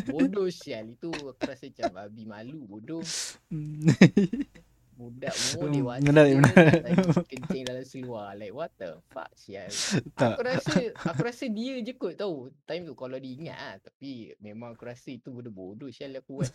[0.08, 3.04] Bodoh sial itu aku rasa macam babi malu bodoh.
[5.02, 6.34] Budak umur dewasa menarik,
[6.86, 8.38] lagi kencing dalam seluar.
[8.38, 9.66] Like what the fuck sial.
[10.14, 10.38] tak.
[10.38, 14.30] Aku rasa aku rasa dia je kot tahu time tu kalau dia ingat ah tapi
[14.38, 16.54] memang aku rasa itu benda bodoh sial aku buat.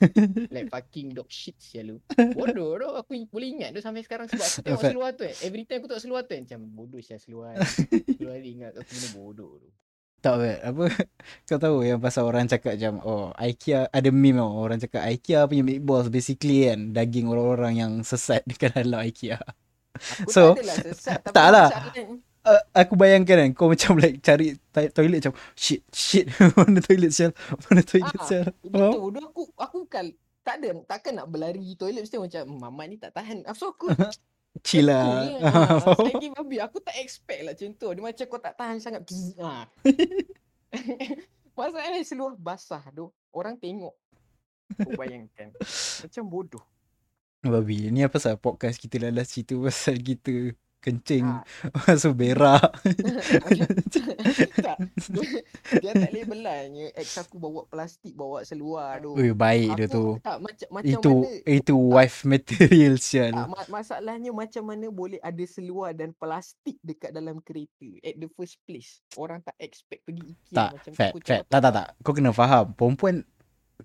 [0.55, 1.97] like fucking dog shit sial lu.
[2.15, 5.35] Bodoh tu aku boleh ingat tu sampai sekarang sebab aku tengok seluar tu eh.
[5.43, 7.59] Every time aku tengok seluar tu eh, macam bodoh sial seluar.
[8.17, 9.69] Seluar ni ingat aku benda bodoh tu.
[10.17, 10.57] Tak bet.
[10.65, 10.83] Apa
[11.47, 14.51] kau tahu yang pasal orang cakap macam oh IKEA ada meme tau.
[14.57, 19.37] Orang cakap IKEA punya meatballs basically kan daging orang-orang yang sesat dekat dalam IKEA.
[19.97, 21.67] Aku So, tak adalah sesat tapi tak lah.
[22.47, 27.11] Uh, aku bayangkan kan kau macam like cari to- toilet macam shit shit mana toilet
[27.11, 27.35] sel
[27.67, 28.43] mana toilet Ah, sel.
[28.63, 29.11] Betul.
[29.11, 30.05] Dulu aku aku kan
[30.41, 33.43] tak ada takkan nak berlari toilet mesti macam "Hmm, mama ni tak tahan.
[33.43, 33.91] Ah, So aku
[34.63, 35.27] Chill lah.
[35.43, 37.87] Ah, Saya lagi babi aku tak expect lah macam tu.
[37.93, 39.01] Dia macam kau tak tahan sangat.
[39.03, 39.65] Bzz, ah.
[41.57, 43.09] Masalahnya seluar basah tu.
[43.33, 43.93] Orang tengok.
[44.77, 45.49] Kau bayangkan.
[46.05, 46.65] Macam bodoh.
[47.41, 51.41] Babi, ni apa pasal podcast kita lalas cerita pasal kita kencing Ah.
[51.83, 52.69] masuk berak.
[54.57, 54.77] tak.
[55.09, 55.27] Dia,
[55.79, 56.85] dia tak boleh belanya.
[56.93, 59.13] Ex aku bawa plastik, bawa seluar tu.
[59.13, 60.05] Ui, baik dia Aku tu.
[60.21, 63.33] tak macam macam Itu mana itu wife material sial.
[63.33, 68.29] Tak, ma- masalahnya macam mana boleh ada seluar dan plastik dekat dalam kereta at the
[68.31, 69.01] first place.
[69.15, 71.43] Orang tak expect pergi IKEA Tak, macam fat, fat.
[71.47, 71.87] Tak, tak, tak.
[72.01, 72.71] Kau kena faham.
[72.71, 73.25] Perempuan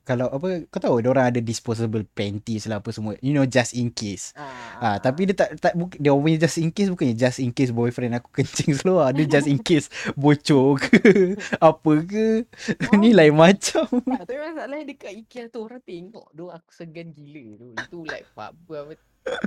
[0.02, 3.12] kalau apa kau tahu dia orang ada disposable panties lah apa semua.
[3.20, 4.32] You know just in case.
[4.80, 8.16] Ah, tapi dia tak tak dia punya just in case bukannya just in case boyfriend
[8.16, 9.12] aku kencing seluar.
[9.12, 11.36] Dia just in case bocor ke
[11.68, 12.48] apa ke.
[13.00, 13.84] Ni lain macam.
[13.84, 17.68] Tak, tapi masalahnya dekat IKEA tu orang tengok tu aku segan gila tu.
[17.76, 18.94] Itu like apa apa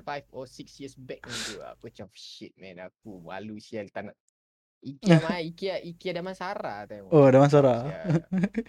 [0.07, 1.59] five or six years back ni tu.
[1.59, 4.15] Aku macam shit man aku malu sial tak nak
[4.85, 7.09] IKEA mah IKEA IKEA Damansara tengok.
[7.09, 7.79] Oh, masalah.
[7.83, 8.21] Sial.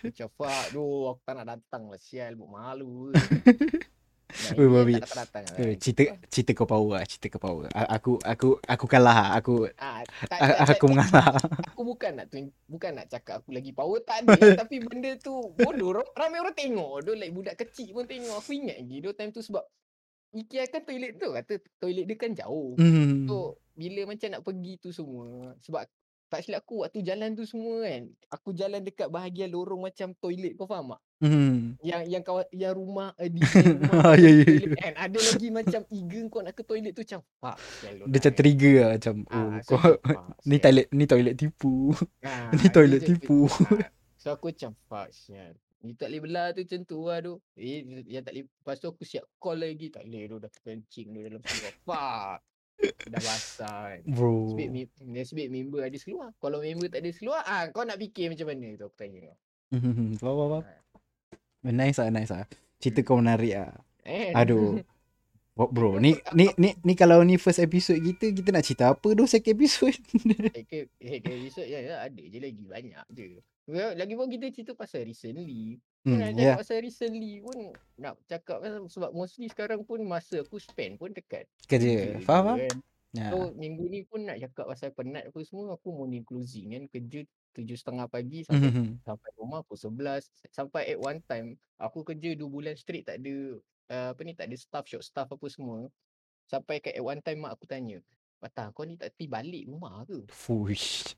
[0.02, 3.12] Macam fuck tu aku tak nak datang lah sial buat malu.
[3.12, 4.96] Nah, babi.
[4.96, 5.56] tak datang-datang lah.
[5.62, 7.68] Eh, cerita cerita kau power lah, cerita kau power.
[7.70, 9.28] Aku aku aku kalah lah.
[9.36, 11.36] Aku Ah, tak, tak, aku mengalah.
[11.66, 12.36] aku bukan nak tu
[12.66, 16.52] bukan nak cakap aku lagi power tak ada tapi benda tu bodoh Ram- ramai orang
[16.54, 19.62] tengok tu like budak kecil pun tengok aku ingat lagi tu time tu sebab
[20.32, 23.24] IKEA kan toilet tu kata toilet dia kan jauh Hmm.
[23.24, 23.36] so
[23.72, 25.84] bila macam nak pergi tu semua sebab
[26.26, 30.54] tak silap aku waktu jalan tu semua kan aku jalan dekat bahagian lorong macam toilet
[30.54, 31.80] kau faham tak Hmm.
[31.80, 35.16] yang yang kawan yang rumah uh, design rumah Ah, ada ya, ya, toilet kan ada
[35.18, 38.74] lagi macam eager kau nak ke toilet tu macam fuck sial Dia macam ni." trigger
[38.76, 41.74] lah macam Ah, oh so kau macam, "Fuck, ni sial." toilet ni toilet tipu.
[42.20, 43.38] Ah, Ni toilet tipu.
[43.48, 45.52] Ah, So aku macam fuck sial.
[45.78, 47.34] Ni tak boleh belah tu macam tu lah tu.
[47.54, 48.44] Eh yang tak boleh.
[48.44, 49.86] Lepas tu aku siap call lagi.
[49.88, 51.72] Tak boleh tu dah kencing tu dalam seluar.
[51.80, 52.38] Fuck.
[53.06, 54.00] Dah basah kan.
[54.04, 54.52] Bro.
[54.52, 56.28] Sebab, mem- nasib member ada seluar.
[56.36, 59.36] Kalau member tak ada seluar, ah kau nak fikir macam mana tu aku tanya kau.
[59.76, 60.14] Hmm.
[60.18, 60.50] Faham faham.
[60.62, 61.72] faham.
[61.74, 62.44] Nice lah, nice lah.
[62.78, 63.72] Cerita kau menarik lah.
[64.06, 64.78] Eh, Aduh.
[65.56, 69.08] Bro, bro, ni ni ni ni kalau ni first episode kita kita nak cerita apa
[69.08, 69.96] tu second episode?
[70.68, 73.40] Ke episode ya, ya, ada je lagi banyak je.
[73.64, 75.80] Well, lagi pun kita cerita pasal recently.
[76.04, 76.54] Nak hmm, cakap ya.
[76.60, 77.56] pasal recently pun
[77.96, 81.88] nak cakap pasal sebab mostly sekarang pun masa aku spend pun dekat Kerja.
[81.88, 82.56] je Faham faham?
[82.60, 82.76] kan.
[83.10, 83.28] Ya.
[83.32, 87.24] So minggu ni pun nak cakap pasal penat apa semua aku morning closing kan kerja
[87.56, 89.00] tujuh setengah pagi sampai Mhm.
[89.02, 93.56] sampai rumah pukul sebelas sampai at one time aku kerja dua bulan straight tak ada
[93.92, 95.90] uh, apa ni tak ada staff short staff apa semua
[96.46, 97.98] sampai kat at one time mak aku tanya
[98.36, 100.28] Patah kau ni tak ti balik rumah ke?
[100.28, 101.16] Fush.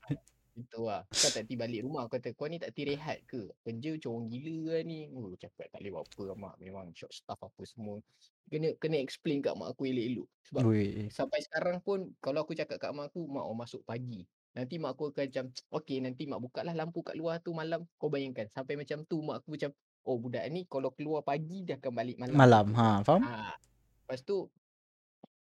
[0.55, 1.03] Itu lah.
[1.11, 2.07] Kau tak ti balik rumah.
[2.07, 3.51] Kau kata kau ni tak ti rehat ke?
[3.63, 4.99] Kerja macam orang gila lah ni.
[5.11, 6.55] Oh, cakap tak boleh buat apa lah, mak.
[6.63, 7.99] Memang short staff apa semua.
[8.47, 10.27] Kena kena explain kat mak aku elok-elok.
[10.47, 11.11] Sebab Weh.
[11.11, 14.23] sampai sekarang pun kalau aku cakap kat mak aku, mak oh masuk pagi.
[14.55, 15.45] Nanti mak aku akan macam,
[15.75, 17.83] okay nanti mak buka lah lampu kat luar tu malam.
[17.99, 21.75] Kau bayangkan sampai macam tu mak aku macam, oh budak ni kalau keluar pagi dia
[21.75, 22.35] akan balik malam.
[22.35, 22.67] Malam.
[22.73, 23.21] Ha, faham?
[23.21, 23.55] Ah,
[24.05, 24.47] lepas tu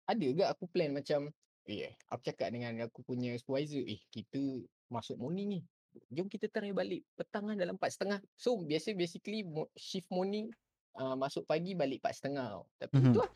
[0.04, 1.28] ada ke aku plan macam
[1.68, 4.40] eh aku cakap dengan aku punya supervisor eh kita
[4.88, 5.60] masuk morning ni.
[6.08, 8.24] Jom kita try balik petang lah dalam 4.30.
[8.34, 9.44] So biasa basically
[9.74, 10.48] shift morning
[10.96, 12.64] uh, masuk pagi balik 4.30 tau.
[12.78, 13.12] Tapi Mhm.
[13.12, 13.30] tu lah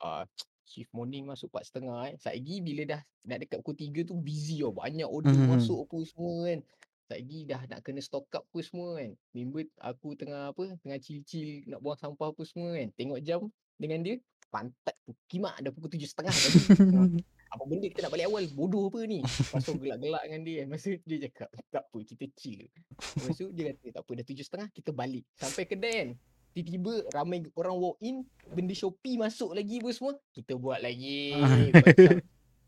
[0.00, 0.24] uh,
[0.62, 2.14] shift morning masuk 4.30 eh.
[2.16, 4.70] Saigi bila dah nak dekat pukul 3 tu busy tau.
[4.70, 5.50] Banyak order Mhm.
[5.50, 6.60] masuk apa semua kan.
[7.04, 9.12] Saigi dah nak kena stock up apa semua kan.
[9.36, 12.88] Member aku tengah apa, tengah chill-chill nak buang sampah apa semua kan.
[12.96, 13.40] Tengok jam
[13.76, 14.16] dengan dia,
[14.48, 16.60] pantat tu kimak dah pukul 7.30 tadi.
[16.80, 17.04] Tengah,
[17.52, 18.44] apa benda kita nak balik awal?
[18.56, 19.20] Bodoh apa ni?
[19.20, 20.66] Lepas tu gelak-gelak dengan dia kan.
[20.72, 22.60] Masa dia cakap, tak apa, kita chill.
[23.20, 25.24] Lepas tu dia kata, tak apa, dah 7.30 kita balik.
[25.36, 26.10] Sampai kedai kan.
[26.54, 28.22] Tiba-tiba ramai orang walk in,
[28.54, 30.14] benda Shopee masuk lagi apa semua.
[30.30, 31.34] Kita buat lagi.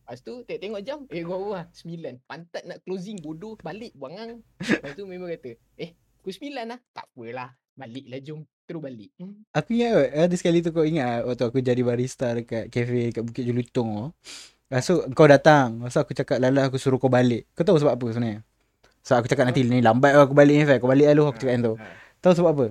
[0.06, 2.30] Lepas tu tengok, tengok jam, eh gua lah, 9.
[2.30, 4.38] Pantat nak closing, bodoh, balik, bangang.
[4.62, 6.78] Lepas tu memang kata, eh, pukul 9 lah.
[6.94, 8.46] Tak apalah, baliklah jom.
[8.70, 9.10] Terus balik.
[9.18, 9.42] Hmm.
[9.50, 13.22] Aku ingat kot, ada sekali tu kau ingat waktu aku jadi barista dekat kafe kat
[13.26, 14.06] Bukit Jelutong tu.
[14.70, 15.82] Lepas tu kau datang.
[15.82, 17.50] Lepas tu aku cakap lala aku suruh kau balik.
[17.54, 18.46] Kau tahu sebab apa sebenarnya?
[19.06, 20.78] Sebab aku cakap nanti ni lambat lah aku balik ni Fai.
[20.82, 21.74] Kau balik lah lu aku cakap macam tu.
[21.78, 21.86] Ha.
[22.22, 22.66] Tahu sebab apa?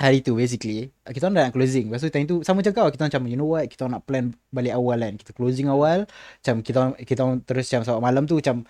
[0.00, 1.92] Hari tu basically kita orang dah nak closing.
[1.92, 4.00] Lepas tu time tu sama macam kau kita orang macam you know what kita orang
[4.00, 5.14] nak plan balik awal kan.
[5.20, 6.08] Kita closing awal
[6.40, 8.64] macam kita orang, kita orang terus macam sebab malam tu macam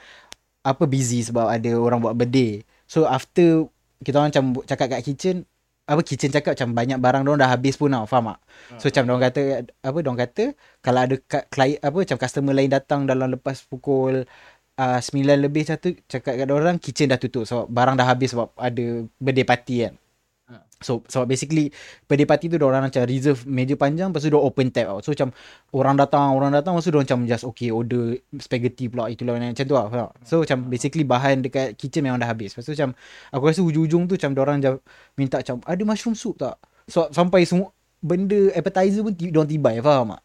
[0.67, 2.67] apa busy sebab ada orang buat birthday.
[2.91, 3.71] So after
[4.03, 5.47] kita orang macam cakap kat kitchen
[5.91, 8.39] apa kitchen cakap macam banyak barang dia dah habis pun tau faham tak
[8.79, 9.43] so macam dia kata
[9.83, 10.45] apa dia kata
[10.87, 11.15] kalau ada
[11.51, 14.23] klien apa macam customer lain datang dalam lepas pukul
[14.79, 18.55] uh, 9 lebih satu cakap kat orang kitchen dah tutup sebab barang dah habis sebab
[18.55, 19.95] ada birthday party kan
[20.81, 20.87] Ha.
[20.89, 21.69] So sebab basically
[22.09, 24.99] birthday party tu orang macam reserve meja panjang lepas tu dia open tab tau.
[25.05, 25.29] So macam
[25.77, 29.61] orang datang orang datang lepas tu dia macam just okay order spaghetti pula itulah macam
[29.61, 30.09] tu lah.
[30.25, 32.57] So macam basically bahan dekat kitchen memang dah habis.
[32.57, 32.97] Lepas tu macam
[33.29, 34.57] aku rasa hujung-hujung tu macam orang
[35.21, 36.57] minta macam ada mushroom soup tak?
[36.89, 40.25] So sampai semua benda appetizer pun diorang tibai faham tak?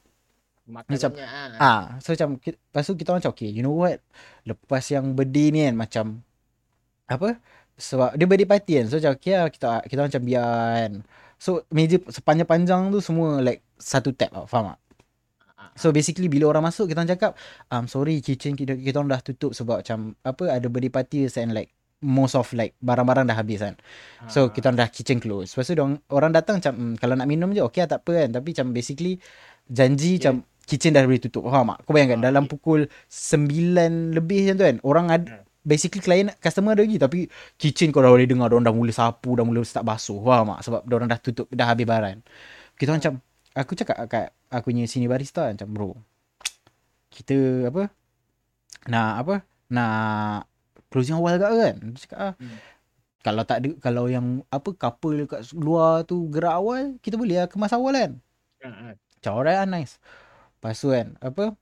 [0.65, 1.83] Makan Macam- banyak ah.
[1.99, 3.99] So macam lepas tu kita orang macam okay, you know what?
[4.47, 6.05] Lepas yang birthday ni kan macam
[7.05, 7.37] apa?
[7.75, 8.85] Sebab dia birthday party kan.
[8.87, 10.47] So macam okay lah, kita kita orang macam biar
[10.79, 10.93] kan.
[11.35, 14.79] So meja sepanjang-panjang tu semua like satu tab tau, faham tak?
[15.75, 17.31] So basically bila orang masuk kita orang cakap
[17.67, 21.51] um sorry kitchen kita kita orang dah tutup sebab macam apa ada birthday party and
[21.51, 21.67] like
[21.99, 23.75] most of like barang-barang dah habis kan.
[24.31, 24.55] So Ah.
[24.55, 25.51] kita orang dah kitchen close.
[25.51, 28.23] Lepas tu dorang, orang datang macam mm, kalau nak minum je okey lah tak apa
[28.23, 28.29] kan.
[28.39, 29.19] Tapi macam basically
[29.67, 30.31] janji Yeah.
[30.31, 31.43] macam kitchen dah boleh tutup.
[31.43, 31.77] Faham tak?
[31.83, 32.51] Kau bayangkan Ah, dalam okay.
[32.55, 32.79] pukul
[33.11, 34.77] 9 lebih macam tu kan.
[34.79, 35.43] Orang ada Hmm.
[35.65, 37.19] Basically klien customer ada lagi tapi
[37.57, 40.21] kitchen kau dah boleh dengar orang dah mula sapu dah mula start basuh.
[40.21, 40.59] Faham tak?
[40.69, 42.21] Sebab orang dah tutup dah habis barang.
[42.77, 43.13] Kita orang macam
[43.57, 45.91] aku cakap kat aku punya sini barista macam bro.
[47.09, 47.89] Kita apa?
[48.85, 49.35] Nak apa?
[49.73, 50.45] Nak
[50.93, 51.75] closing awal kat kan?
[51.81, 52.33] Dia cakap ah.
[52.37, 52.57] Hmm.
[53.25, 57.49] Kalau tak ada kalau yang apa couple kat luar tu gerak awal, kita boleh lah
[57.49, 58.11] kemas awal kan.
[58.61, 58.93] Ah, ah.
[58.93, 59.97] Macam alright lah nice.
[60.61, 61.57] Lepas tu kan apa?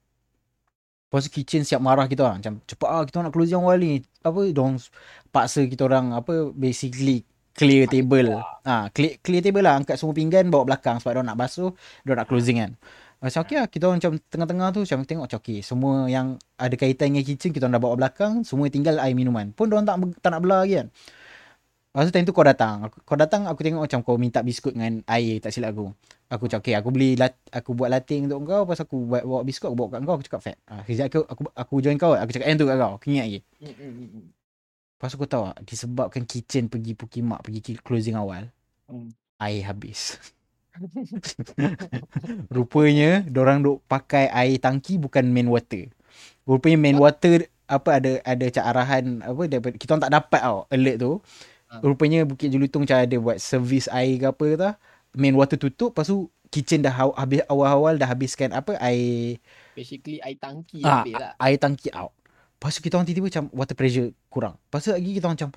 [1.14, 2.41] Lepas tu kitchen siap marah kita orang.
[2.41, 4.01] Macam cepat ah kita nak closing awal ni.
[4.26, 4.82] Apa dong
[5.30, 7.22] paksa kita orang apa basically
[7.53, 8.34] clear table.
[8.66, 11.70] Ah clear, clear table lah angkat semua pinggan bawa belakang sebab dia nak basuh,
[12.01, 12.74] dia nak closing kan.
[13.22, 16.74] Macam okey lah kita orang macam tengah-tengah tu macam tengok macam okey semua yang ada
[16.74, 19.53] kaitan dengan kitchen kita orang dah bawa belakang, semua tinggal air minuman.
[19.53, 20.89] Pun dia orang tak tak nak belah lagi kan.
[21.93, 22.89] Lepas tu time tu kau datang.
[22.89, 25.93] Aku, kau datang aku tengok macam kau minta biskut dengan air tak silap aku.
[26.33, 29.45] Aku cakap okay aku beli lat, aku buat latte untuk kau lepas aku buat bawa
[29.45, 30.57] biskut aku bawa kat kau aku cakap fat.
[30.65, 32.97] Ah kejap aku aku aku join kau aku cakap yang tu kat kau.
[32.97, 33.39] Aku ingat lagi.
[33.61, 38.49] Lepas tu kau tahu tak disebabkan kitchen pergi Pukimak pergi closing awal
[38.89, 39.13] Hmm.
[39.37, 40.17] air habis.
[42.53, 45.93] Rupanya orang duk pakai air tangki bukan main water.
[46.49, 50.97] Rupanya main water apa ada ada arahan apa daripada kita orang tak dapat tau alert
[50.97, 51.11] tu.
[51.74, 51.82] Ha.
[51.82, 54.74] Rupanya Bukit Jelutong macam ada buat servis air ke apa tau.
[55.17, 59.41] Main water tutup lepas tu kitchen dah habis awal-awal dah habiskan apa air
[59.74, 61.34] Basically air tangki ah, habis lah.
[61.41, 62.13] air tangki out.
[62.61, 64.55] Lepas tu kita orang tiba-tiba macam water pressure kurang.
[64.69, 65.51] Lepas tu lagi kita orang macam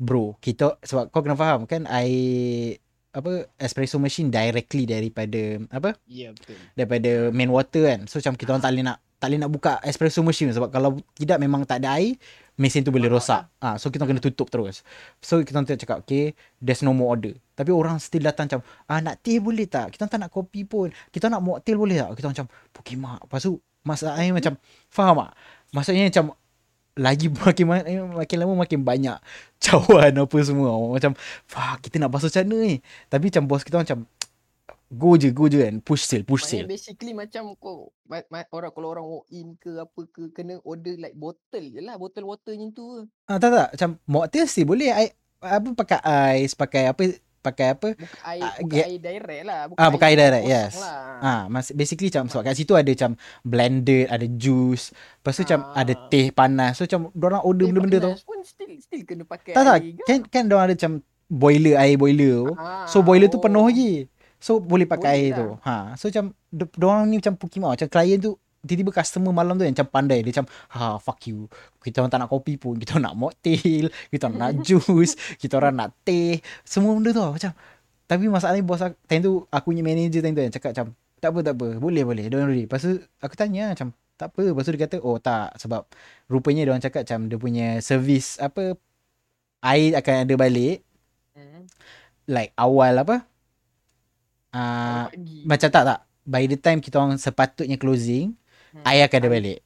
[0.00, 2.78] bro, kita sebab kau kena faham kan air
[3.10, 6.54] apa espresso machine directly daripada apa Ya betul.
[6.78, 8.00] daripada main water kan.
[8.06, 10.96] So macam kita orang tak boleh nak tak boleh nak buka espresso machine sebab kalau
[11.12, 12.16] tidak memang tak ada air
[12.60, 13.48] mesin tu boleh rosak.
[13.56, 14.84] Ah so kita kena tutup terus.
[15.24, 17.32] So kita tengok cakap okay there's no more order.
[17.56, 19.96] Tapi orang still datang macam ah nak teh boleh tak?
[19.96, 20.92] Kita tak nak kopi pun.
[21.08, 22.20] Kita nak mocktail boleh tak?
[22.20, 22.46] Kita macam
[22.76, 23.24] pukimak.
[23.24, 24.52] Lepas tu masalahnya macam
[24.92, 25.32] faham tak?
[25.72, 26.24] Maksudnya macam
[27.00, 27.64] lagi makin
[28.12, 29.16] makin lama makin banyak
[29.64, 30.76] cawan apa semua.
[30.92, 31.16] Macam
[31.48, 32.76] fuck kita nak basuh macam mana ni?
[33.08, 34.04] Tapi macam bos kita macam
[34.90, 36.68] go je go je kan push sale push Maknanya sale.
[36.68, 40.94] basically macam kau ma- ma- orang kalau orang walk in ke apa ke kena order
[40.96, 41.94] like bottle je lah.
[41.94, 42.86] Bottle water macam tu.
[43.24, 45.06] Ah tak tak macam mocktail still boleh I,
[45.38, 47.02] apa pakai ais pakai apa
[47.40, 48.84] pakai apa Bukan air, Ah, bukan ya.
[48.84, 49.60] air direct lah.
[49.64, 50.72] Bukan Ah, bukan air direct, kosong yes.
[50.76, 51.00] Lah.
[51.20, 53.10] ah mas basically macam sebab kat situ ada macam
[53.42, 56.00] blended ada juice lepas tu macam ada Ah.
[56.06, 59.76] teh panas so macam orang order benda-benda tu pun still still kena pakai tak tak
[59.78, 60.02] air ke?
[60.04, 60.92] kan kan orang ada macam
[61.26, 63.40] boiler air boiler tu Ah, so boiler tu oh.
[63.40, 64.10] penuh lagi
[64.40, 65.38] so boleh pakai Boleh air lah.
[65.38, 65.74] tu ha.
[66.00, 66.24] So macam
[66.80, 70.20] orang ni macam pukimau macam klien tu tiba-tiba customer malam tu yang macam pandai.
[70.24, 71.48] Dia macam ha fuck you.
[71.80, 72.76] Kita orang tak nak kopi pun.
[72.76, 73.88] Kita orang nak mocktail.
[74.12, 75.14] Kita orang nak juice.
[75.40, 76.40] Kita orang nak teh.
[76.64, 77.52] Semua benda tu macam
[78.10, 80.86] tapi masalahnya bos aku, time tu aku punya manager time tu yang cakap macam
[81.22, 81.68] tak apa tak apa.
[81.78, 82.26] Boleh boleh.
[82.26, 82.66] Don't worry.
[82.66, 84.42] Lepas tu aku tanya macam tak apa.
[84.50, 85.54] Lepas tu dia kata oh tak.
[85.56, 85.86] Sebab
[86.26, 88.74] rupanya dia orang cakap macam dia punya servis apa
[89.62, 90.82] air akan ada balik.
[91.30, 91.70] Hmm.
[92.26, 93.29] like awal apa
[94.50, 94.58] uh,
[95.06, 95.38] Kalau pagi.
[95.44, 98.34] macam tak tak by the time kita orang sepatutnya closing
[98.70, 98.86] Hmm.
[98.86, 99.60] air akan ada balik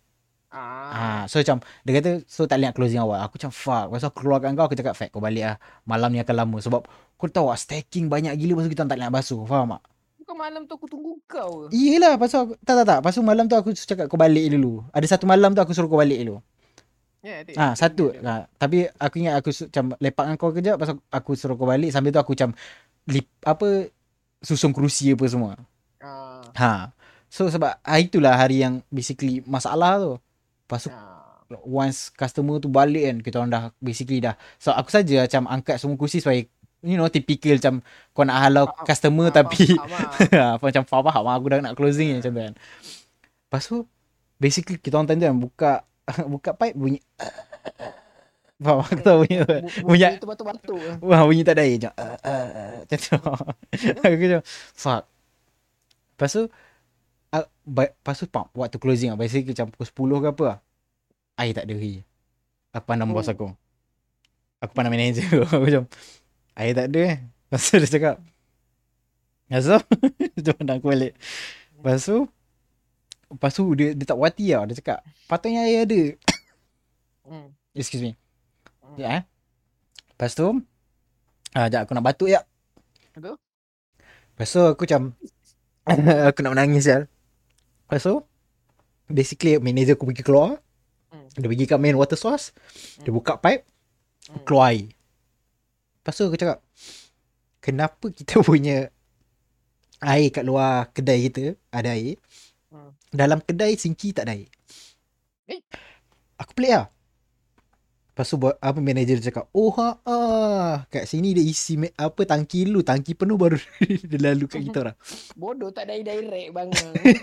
[0.48, 0.88] Ah.
[0.88, 3.18] Ah, so macam dia kata so tak boleh nak closing awal.
[3.18, 3.90] Aku macam fuck.
[3.90, 5.56] Pasal aku keluarkan kau aku cakap fat kau balik lah.
[5.82, 9.02] Malam ni akan lama sebab kau tahu tak stacking banyak gila pasal kita tak boleh
[9.02, 9.42] nak basuh.
[9.42, 9.82] Faham tak?
[10.14, 11.74] Bukan malam tu aku tunggu kau ke?
[11.74, 12.98] Iyalah pasal aku, tak tak tak.
[13.02, 14.86] Pasal malam tu aku cakap kau balik dulu.
[14.88, 16.38] Ada satu malam tu aku suruh kau balik dulu.
[17.18, 17.50] Ya, ada.
[17.58, 18.14] Ah, satu.
[18.14, 18.22] Ada.
[18.22, 21.66] Ha, tapi aku ingat aku su- macam lepak dengan kau kejap pasal aku suruh kau
[21.66, 22.54] balik sambil tu aku macam
[23.04, 23.90] lip, apa
[24.44, 25.56] susun kerusi apa semua.
[25.98, 26.44] Ah.
[26.54, 26.72] Ha.
[27.26, 30.12] So sebab hari itulah hari yang basically masalah tu.
[30.62, 31.12] Lepas tu Ah.
[31.62, 35.76] once customer tu balik kan kita orang dah basically dah so aku saja macam angkat
[35.76, 36.40] semua kursi supaya
[36.80, 37.74] you know typical macam
[38.10, 38.82] kau nak halau Faham.
[38.82, 42.32] customer Ah, tapi faham, faham, apa macam faham faham aku dah nak closing ni macam
[42.32, 42.54] tu kan
[43.44, 43.76] lepas tu
[44.36, 45.72] basically kita orang tu kan buka
[46.32, 46.98] buka pipe bunyi
[48.62, 50.96] faham aku tahu bunyi tu Bu- bu- bunyi tu batuk-batuk lah.
[51.00, 53.18] Wah bunyi tak ada air Macam uh, uh, uh, Macam tu.
[54.06, 54.40] Aku macam
[54.72, 55.02] Fuck.
[56.14, 56.42] Lepas tu
[57.30, 59.18] uh, Lepas tu pump Waktu closing lah.
[59.18, 60.58] Basically macam pukul 10 ke apa lah.
[61.34, 61.96] Air tak ada lagi.
[62.70, 63.32] Aku pandang bos Oh.
[63.32, 63.48] aku.
[64.60, 65.38] Aku pandang manager aku.
[65.50, 65.84] Aku macam
[66.54, 67.16] Air tak ada eh.
[67.50, 68.16] Lepas tu dia cakap
[69.44, 69.78] Lepas tu?
[70.40, 71.12] Dia pandang aku balik.
[71.74, 72.24] Lepas tu
[73.28, 74.64] Lepas tu dia, dia tak wati tau.
[74.64, 76.02] Dia cakap Patutnya air ada.
[77.26, 77.50] Hmm.
[77.74, 78.14] Excuse me
[79.00, 79.22] Ya eh
[80.14, 80.46] Lepas tu
[81.52, 82.40] ah, Sekejap aku nak batuk ya
[83.14, 83.36] Betul?
[84.34, 85.02] Lepas tu aku macam
[86.30, 87.06] Aku nak menangis ya
[87.86, 88.22] Lepas tu
[89.06, 90.60] Basically manager aku pergi keluar
[91.14, 91.30] Hmm.
[91.38, 92.50] Dia pergi kat main water source
[92.98, 93.18] Dia Hmm.
[93.18, 93.62] buka pipe
[94.26, 94.42] Hmm.
[94.42, 94.90] Keluar air
[96.00, 96.58] Lepas tu aku cakap
[97.62, 98.90] Kenapa kita punya
[100.02, 102.18] Air kat luar kedai kita Ada air
[102.74, 102.90] Hmm.
[103.14, 104.50] Dalam kedai sinki tak ada air
[105.46, 105.62] Eh?
[106.34, 106.90] Aku pelik lah
[108.14, 112.62] Lepas tu buat apa manager cakap, "Oh ha ah, kat sini dia isi apa tangki
[112.62, 113.58] lu, tangki penuh baru
[114.10, 114.94] dia lalu kat kita orang."
[115.34, 116.70] Bodoh tak ada direct bang.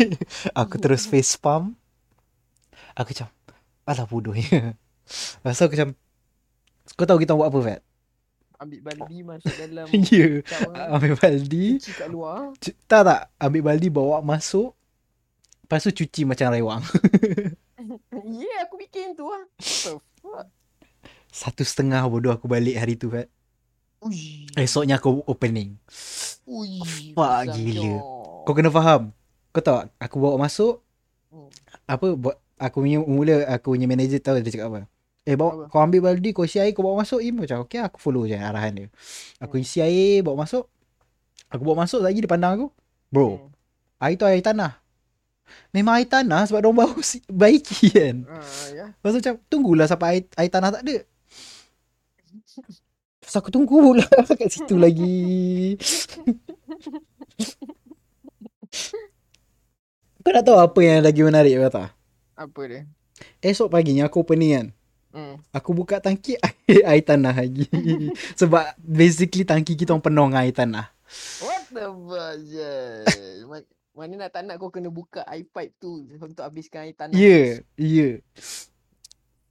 [0.59, 1.79] Aku terus face palm.
[2.91, 3.31] Aku macam,
[3.87, 4.75] alah bodohnya.
[5.39, 5.89] Lepas tu aku macam,
[6.99, 7.81] kau tahu kita buat apa, Fat?
[8.59, 10.43] Ambil baldi masuk dalam Ya.
[10.43, 10.87] cawan.
[10.99, 11.67] Ambil baldi.
[11.79, 12.51] Cuci kat luar.
[12.59, 13.21] Cu- tak tak.
[13.39, 14.75] Ambil baldi bawa masuk.
[15.63, 16.83] Lepas tu cuci macam rewang.
[17.79, 19.47] Ya, yeah, aku bikin tu lah.
[19.55, 20.47] What the fuck?
[21.31, 23.31] Satu setengah bodoh aku balik hari tu, Fat.
[24.01, 24.49] Ui.
[24.53, 25.79] Esoknya aku opening.
[26.43, 26.83] Ui.
[27.13, 27.79] Fuck, gila.
[27.79, 28.01] nyok.
[28.43, 29.15] Kau kena faham.
[29.49, 30.81] Kau tahu aku bawa masuk.
[31.29, 31.47] Hmm.
[31.87, 34.79] Apa, buat aku punya, mula aku punya manager tahu dia cakap apa.
[35.21, 35.63] Eh, bawa, Apa?
[35.69, 37.21] kau ambil baldi, kau isi air, kau bawa masuk.
[37.21, 37.39] Im.
[37.39, 38.87] Macam, okay, aku follow je arahan dia.
[39.37, 39.63] Aku Hmm.
[39.63, 40.65] isi air, bawa masuk.
[41.47, 42.67] Aku bawa masuk lagi, dia pandang aku.
[43.07, 43.47] Bro, Hmm.
[44.01, 44.81] air tu air tanah.
[45.69, 48.25] Memang air tanah sebab diorang baru si- baiki kan.
[48.25, 48.41] Ah,
[48.73, 48.85] ya.
[48.89, 50.97] Lepas tu macam, tunggulah sampai air, air tanah tak ada.
[53.21, 54.07] Lepas aku tunggu pula
[54.39, 55.77] kat situ lagi.
[60.21, 61.97] Kau nak tahu apa yang lagi menarik kau tak?
[62.37, 62.81] Apa dia?
[63.41, 64.67] Esok paginya aku opening kan.
[65.11, 65.35] Hmm.
[65.51, 67.67] Aku buka tangki air, air tanah lagi.
[68.37, 70.85] Sebab basically tangki kita orang penuh dengan air tanah.
[71.43, 76.87] What the fuck, Mana nak tak nak kau kena buka air pipe tu untuk habiskan
[76.87, 77.11] air tanah.
[77.11, 77.81] Ya, yeah, ya.
[77.81, 78.13] Yeah.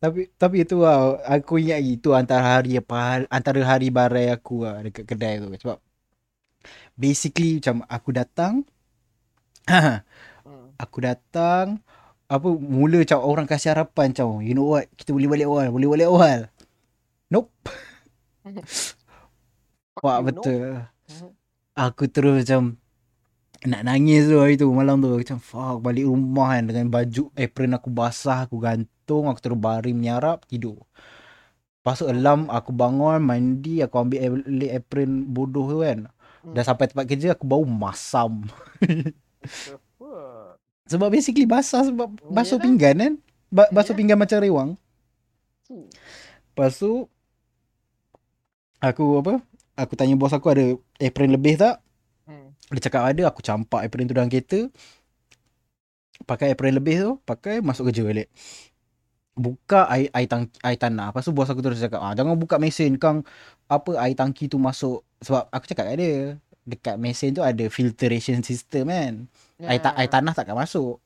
[0.02, 4.64] Tapi tapi itu lah aku ingat lagi tu antara hari apa antara hari barai aku
[4.64, 5.48] lah dekat kedai tu.
[5.60, 5.78] Sebab
[6.98, 8.54] basically macam aku datang
[10.44, 10.72] Hmm.
[10.82, 11.80] aku datang
[12.30, 15.88] apa mula macam orang kasih harapan macam you know what kita boleh balik awal boleh
[15.90, 16.40] balik awal.
[17.32, 17.50] Nope.
[20.04, 20.86] Wah betul.
[21.10, 21.30] Mhm.
[21.76, 22.62] aku terus macam
[23.60, 27.76] nak nangis tu hari tu malam tu macam fuck balik rumah kan dengan baju apron
[27.76, 30.80] aku basah aku gantung aku terus baring menyarap tidur
[31.80, 34.20] Lepas tu alarm aku bangun mandi aku ambil
[34.68, 36.08] apron bodoh tu kan
[36.40, 36.56] Hmm.
[36.56, 38.48] dah sampai tempat kerja aku bau masam
[40.88, 42.64] sebab basically basah sebab basuh Yalah.
[42.64, 43.12] pinggan kan
[43.52, 43.98] ba- basuh Yalah.
[44.00, 44.70] pinggan macam rewang
[45.68, 45.84] Hmm.
[46.50, 47.12] Lepas tu
[48.80, 49.44] aku apa
[49.76, 50.64] aku tanya bos aku ada
[50.96, 51.84] apron lebih tak.
[52.70, 54.70] Dia cakap ada Aku campak apron tu dalam kereta.
[56.28, 58.28] Pakai apron lebih tu Pakai masuk kerja balik.
[59.40, 61.14] Buka air, air, tang, air tanah.
[61.14, 63.24] Lepas tu bos aku terus cakap ah, Jangan buka mesin Kang.
[63.70, 65.00] Apa air tangki tu masuk?
[65.24, 66.14] Sebab aku cakap kat dia
[66.66, 69.14] Dekat mesin tu ada filtration system kan?
[69.64, 71.00] Air, ta- air tanah takkan masuk?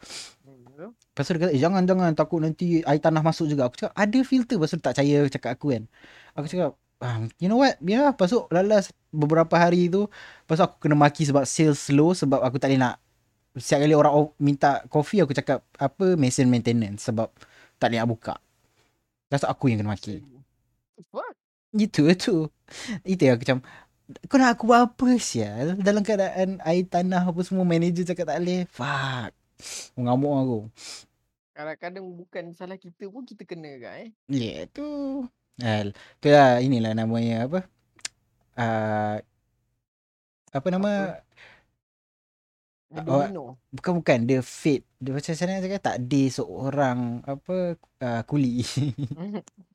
[1.14, 2.10] Lepas tu dia kata eh, Jangan jangan.
[2.18, 3.70] Takut nanti air tanah masuk juga.
[3.70, 4.56] Aku cakap ada filter.
[4.58, 5.82] Lepas tu tak percaya cakap aku kan?
[6.34, 6.70] Aku cakap
[7.04, 7.76] ah, You know what?
[7.84, 12.16] Ya lepas tu lalas Beberapa hari tu Lepas tu aku kena maki sebab sales slow
[12.16, 12.96] Sebab aku tak boleh nak
[13.54, 17.06] Setiap kali orang minta kopi Aku cakap Apa mesin maintenance?
[17.06, 17.28] Sebab
[17.76, 18.34] tak boleh nak buka.
[19.28, 20.24] Lepas tu aku yang kena maki.
[21.12, 21.34] Fuck?
[21.74, 22.48] Itu itu
[23.04, 23.58] Itu yang aku macam
[24.30, 25.76] Kau nak aku buat apa sial?
[25.80, 28.68] Dalam keadaan air tanah apa semua Manager cakap tak boleh.
[28.68, 29.32] Fuck.
[29.96, 30.58] Mengamuk aku.
[31.54, 34.10] Kadang-kadang bukan salah kita pun kita kena kan eh.
[34.26, 34.84] Ya yeah, tu
[35.62, 37.60] Al, tu lah inilah namanya apa
[38.58, 39.16] uh,
[40.50, 41.22] Apa nama Dia
[42.94, 43.58] Oh, domino.
[43.74, 48.62] Bukan-bukan Dia fate Dia macam sana cakap tak Dia seorang Apa uh, Kuli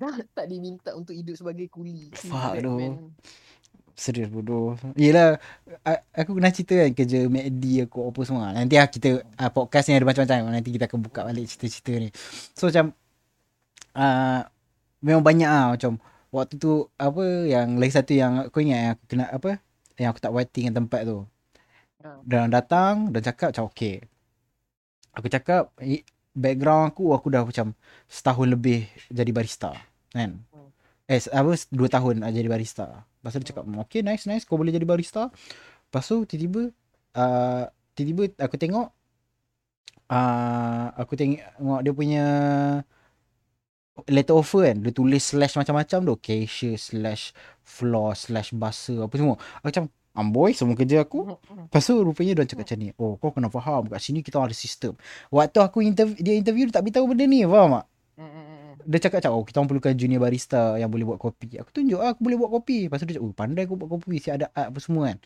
[0.00, 2.10] Dah tak diminta untuk hidup sebagai kuli.
[2.14, 2.62] Fuck.
[2.62, 3.14] Batman.
[3.96, 4.76] Serius bodoh.
[4.92, 5.40] Yelah,
[6.12, 8.52] aku pernah cerita kan kerja MACD aku apa semua.
[8.52, 10.52] Nanti lah kita uh, podcast ni ada macam-macam.
[10.52, 12.08] Nanti kita akan buka balik cerita-cerita ni.
[12.52, 12.92] So macam
[13.96, 14.44] uh,
[15.00, 15.96] memang banyak ah macam
[16.28, 19.50] waktu tu apa yang lagi satu yang kau ingat yang aku kena apa
[19.96, 21.24] yang aku tak waiting dengan tempat tu.
[22.04, 22.20] Ha.
[22.22, 24.04] Dan datang dan cakap macam okay.
[25.16, 25.72] Aku cakap
[26.36, 27.72] background aku aku dah macam
[28.04, 29.72] setahun lebih jadi barista
[30.12, 30.44] kan.
[30.52, 30.68] Hmm.
[31.08, 33.08] Eh apa dua tahun nak jadi barista.
[33.24, 35.32] Lepas tu dia cakap okay nice nice kau boleh jadi barista.
[35.88, 36.68] Lepas tu tiba-tiba
[37.16, 37.64] uh,
[37.96, 38.92] tiba-tiba aku tengok
[40.12, 42.26] uh, aku tengok dia punya
[44.04, 44.76] letter offer kan?
[44.84, 46.14] Dia tulis slash macam-macam tu.
[46.20, 47.32] Cashier slash
[47.64, 49.36] floor slash buzzer apa semua.
[49.60, 49.84] Aku macam
[50.16, 51.36] amboi semua kerja aku.
[51.68, 53.88] Lepas tu rupanya dia cakap macam ni oh kau kena faham.
[53.88, 54.92] Kat sini kita ada sistem.
[55.32, 57.86] Waktu aku interview dia interview dia tak beritahu benda ni faham tak?
[58.86, 61.58] Dia cakap macam oh kita orang perlukan junior barista yang boleh buat kopi.
[61.58, 62.86] Aku tunjuk ah, aku boleh buat kopi.
[62.86, 65.18] Lepas tu dia cakap oh pandai aku buat kopi si ada art apa semua kan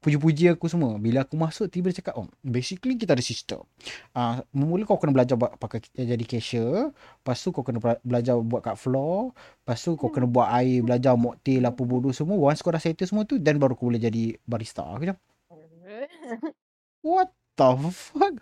[0.00, 1.00] puji-puji aku semua.
[1.00, 3.64] Bila aku masuk tiba dia cakap oh basically kita ada sistem
[4.12, 6.92] ah uh, mula kau kena belajar buat pakai jadi cashier.
[6.94, 9.32] Lepas tu kau kena bela- belajar buat kat floor.
[9.34, 12.36] Lepas tu kau kena buat air belajar mocktail apa bodoh semua.
[12.38, 14.84] Once kau dah settle semua tu then baru kau boleh jadi barista.
[14.84, 15.18] Aku macam
[17.06, 18.34] what the fuck?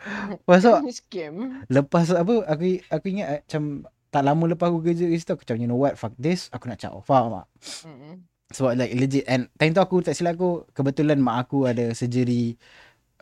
[0.69, 1.65] Tu Scam.
[1.71, 3.65] lepas apa aku aku ingat eh, macam
[4.11, 5.95] tak lama lepas aku kerja kat situ aku macam you know what?
[5.95, 6.47] Fuck this.
[6.55, 7.47] Aku nak caw faham tak?
[7.87, 8.15] Mm-mm.
[8.53, 12.61] Sebab like legit and time tu aku tak silap aku kebetulan mak aku ada surgery.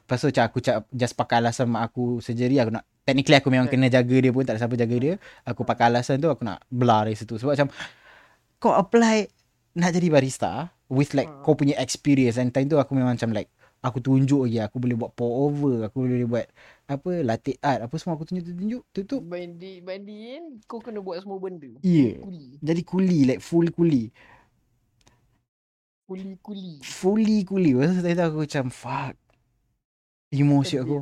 [0.03, 3.49] Lepas tu macam aku cak, just pakai alasan mak aku surgery aku nak technically aku
[3.51, 5.15] memang kena jaga dia pun tak ada siapa jaga dia.
[5.47, 7.39] Aku pakai alasan tu aku nak belah dari situ.
[7.39, 7.69] Sebab macam
[8.59, 9.27] kau apply
[9.79, 11.43] nak jadi barista with like Hmm.
[11.47, 12.37] kau punya experience.
[12.37, 13.49] And time tu aku memang macam like
[13.83, 16.47] aku tunjuk lagi aku boleh buat pour over aku boleh buat
[16.87, 21.43] apa latte art apa semua aku tunjuk-tunjuk tu tu Bandi bandin kau kena buat semua
[21.43, 21.67] benda.
[21.83, 22.63] yeah Kuli.
[22.63, 24.15] jadi kuli like full kuli
[26.13, 26.73] Kuli kuli.
[26.85, 29.15] fully kuli Lepas tu tadi tu aku macam fuck.
[30.29, 31.01] Emosi aku.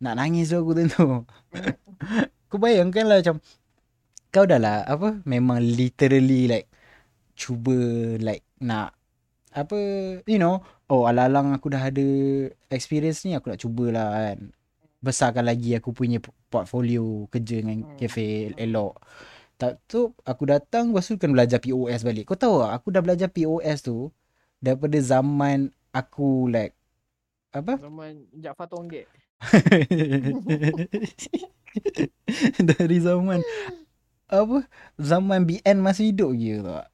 [0.00, 1.04] nak nangis tu aku tentu
[2.48, 3.36] kau bayangkan lah macam
[4.28, 6.64] kau dah lah apa memang literally like
[7.36, 7.76] cuba
[8.16, 8.96] like nak
[9.52, 9.76] apa
[10.24, 12.04] you know oh alang-alang aku dah ada
[12.68, 14.38] experience ni aku nak cubalah kan.
[14.98, 16.18] Besarkan lagi aku punya
[16.48, 17.96] portfolio kerja dengan Hmm.
[18.00, 18.96] cafe elok.
[19.54, 22.24] Tak tu aku datang lepas tu kena belajar POS balik.
[22.24, 24.08] Kau tahu tak aku dah belajar POS tu
[24.58, 26.74] daripada zaman aku like
[27.54, 27.80] apa?
[27.80, 29.06] Zaman Jaafar Tonggek.
[32.68, 33.40] dari zaman
[34.28, 34.58] apa?
[34.98, 36.86] Zaman BN masih hidup je tak?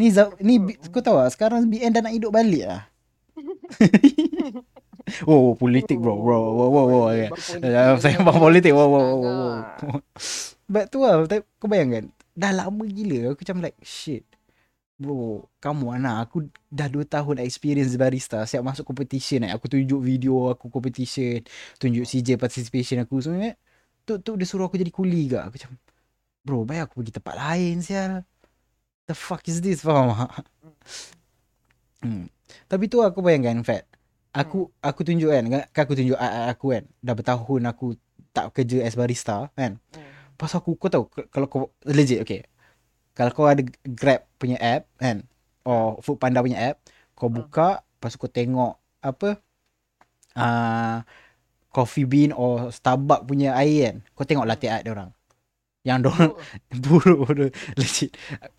[0.00, 0.56] Ni za- ni
[0.90, 1.30] kau tahu tak?
[1.36, 2.88] Sekarang BN dah nak hidup balik lah
[5.30, 6.20] oh politik bro.
[6.20, 7.06] Bro wow wow wow.
[7.16, 7.32] Ya,
[7.96, 8.76] saya faham politik.
[8.76, 9.54] Wow wow wow, wow.
[10.68, 11.24] But tu lah
[11.56, 13.32] kau bayangkan dah lama gila.
[13.32, 14.28] Aku macam like shit
[15.00, 16.36] Bro, kamu anak aku
[16.68, 19.50] dah 2 tahun experience barista siap masuk competition eh.
[19.56, 21.40] Aku tunjuk video aku competition,
[21.80, 23.54] tunjuk CJ participation aku semua eh.
[24.04, 25.40] Tu tu dia suruh aku jadi kuli ke.
[25.40, 25.70] Aku macam
[26.44, 28.12] bro, baik aku pergi tempat lain sial.
[29.08, 30.44] The fuck is this faham tak?
[32.00, 32.32] Hmm.
[32.64, 33.84] Tapi tu aku bayangkan Fat.
[34.32, 36.88] Aku aku tunjuk kan, kan aku tunjuk art- aku kan.
[37.04, 37.92] Dah bertahun aku
[38.32, 39.76] tak kerja as barista kan.
[39.92, 40.08] Hmm.
[40.40, 42.48] Pas aku kau tahu kalau kau legit okay.
[43.16, 45.26] Kalau kau ada Grab punya app kan
[45.66, 46.76] or Food Panda punya app,
[47.18, 47.36] kau Hmm.
[47.38, 48.72] buka, lepas tu kau tengok
[49.04, 49.28] apa
[50.36, 51.00] uh,
[51.72, 53.96] coffee bean or Starbucks punya air kan.
[54.16, 55.10] Kau tengok latte art dia orang.
[55.86, 56.32] Yang dia orang
[56.84, 57.18] buruk
[57.78, 58.10] legit.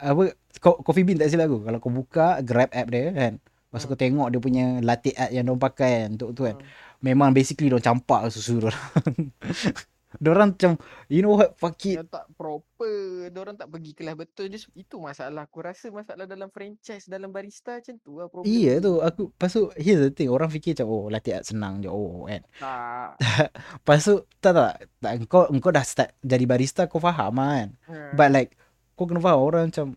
[0.02, 0.24] Apa
[0.64, 1.60] co- coffee bean tak silap aku.
[1.68, 3.34] Kalau kau buka Grab app dia kan.
[3.72, 6.58] Lepas kau tengok dia punya latte art yang dia orang pakai kan untuk tu kan.
[6.58, 6.72] Hmm.
[7.04, 8.86] Memang basically dia orang campak susu dia orang.
[10.20, 10.76] dia orang macam
[11.08, 13.30] you know what fuck it tak proper.
[13.30, 14.50] Dia orang tak pergi kelas betul.
[14.50, 15.46] Dia, itu masalah.
[15.46, 18.50] Aku rasa masalah dalam franchise, dalam barista macam tu lah problem.
[18.50, 21.78] Iya tu aku Lepas tu Here's the thing Orang fikir macam Oh latte art senang
[21.80, 23.10] je Oh kan Tak.
[23.78, 27.70] Lepas tu Tak tak, tak Engkau, engkau dah start Jadi barista Kau faham lah kan
[27.86, 28.12] Hmm.
[28.18, 28.52] But like
[28.98, 29.88] Kau kena faham Orang macam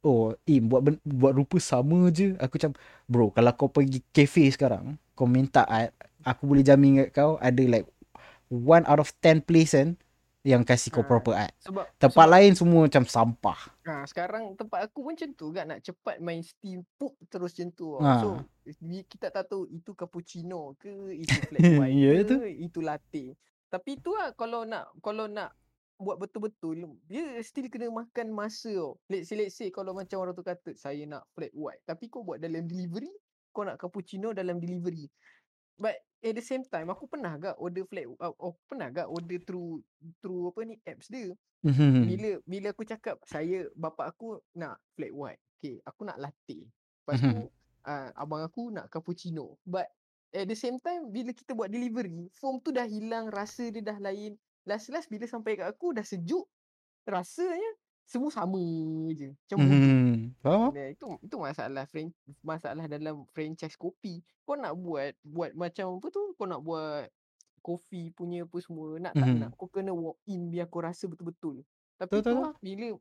[0.00, 2.72] Oh Im buat, ben- buat rupa sama je Aku macam
[3.04, 5.92] Bro kalau kau pergi cafe sekarang Kau minta art
[6.24, 7.88] Aku boleh jamin kat kau Ada like
[8.50, 9.94] One out of ten place kan
[10.42, 11.08] Yang kasih kau Ah.
[11.08, 15.30] proper art Sebab Tempat sebab, lain semua macam sampah Ha, sekarang tempat aku pun macam
[15.34, 17.88] tu kan nak cepat main steam pup terus macam tu.
[17.96, 18.02] Ha.
[18.02, 18.12] Ha.
[18.22, 18.28] So
[19.10, 22.36] kita tak tahu itu cappuccino ke, itu flat white Ya, ke, tu.
[22.46, 23.24] itu latte.
[23.66, 25.50] Tapi tu lah kalau nak kalau nak
[25.98, 28.96] buat betul-betul dia still kena makan masa tau.
[29.06, 32.22] Let's say, let's say kalau macam orang tu kata saya nak flat white tapi kau
[32.22, 33.10] buat dalam delivery
[33.50, 35.10] kau nak cappuccino dalam delivery.
[35.80, 39.40] But at the same time aku pernah gak order flat uh, oh, pernah gak order
[39.40, 39.80] through
[40.20, 41.32] through apa ni apps dia.
[41.64, 42.04] Mhm.
[42.04, 45.40] Bila bila aku cakap saya bapak aku nak flat white.
[45.60, 46.68] Okay, aku nak latte.
[46.68, 47.48] Lepas tu Mhm.
[47.88, 49.56] uh, abang aku nak cappuccino.
[49.64, 49.88] But
[50.36, 53.96] at the same time bila kita buat delivery, foam tu dah hilang, rasa dia dah
[53.96, 54.36] lain.
[54.68, 56.44] Last-last bila sampai kat aku dah sejuk,
[57.08, 57.72] rasanya
[58.10, 58.58] semua sama
[59.14, 59.30] je.
[59.30, 59.58] Macam.
[59.62, 60.34] Hmm.
[60.42, 60.74] Faham?
[60.74, 62.10] Nah, itu itu masalah fran
[62.42, 64.18] masalah dalam franchise kopi.
[64.42, 66.34] Kau nak buat buat macam apa tu?
[66.34, 67.06] Kau nak buat
[67.62, 69.38] kopi punya apa semua, nak tak Mhm.
[69.38, 71.62] nak kau kena walk in biar kau rasa betul-betul.
[72.00, 72.96] Tapi tu lah bila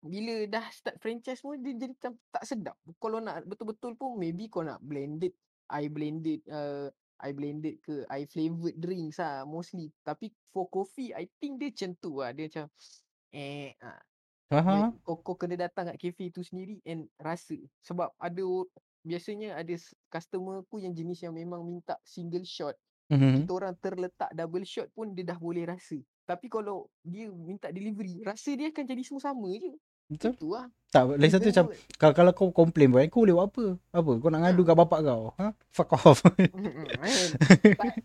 [0.00, 2.76] bila dah start franchise semua dia jadi macam tak sedap.
[2.96, 5.36] Kalau nak betul-betul pun maybe kau nak blended,
[5.68, 6.88] I blended uh,
[7.20, 9.92] I blended ke I flavoured drinks lah mostly.
[10.00, 12.32] Tapi for coffee I think dia macam tu lah.
[12.32, 12.66] Dia macam
[13.36, 14.00] eh ah,
[14.50, 17.54] Like, kau, kau kena datang kat kafe tu sendiri and rasa.
[17.80, 18.66] Sebab ada o-
[19.00, 22.74] biasanya ada s- customer aku yang jenis yang memang minta single shot.
[23.06, 23.42] Mhm.
[23.42, 25.94] Kita orang terletak double shot pun dia dah boleh rasa.
[26.26, 29.70] Tapi kalau dia minta delivery, rasa dia akan jadi semua sama je.
[30.06, 30.34] Betul?
[30.34, 30.66] Itu lah.
[30.90, 33.64] Tak, lagi satu macam kalau, kalau kau komplain pun kau boleh buat apa?
[33.94, 34.12] Apa?
[34.18, 34.66] Kau nak ngadu Ha.
[34.66, 35.22] kat bapak kau?
[35.38, 35.46] Ha?
[35.70, 36.18] Fuck off.
[36.26, 36.42] Kan?
[37.78, 38.02] Ta-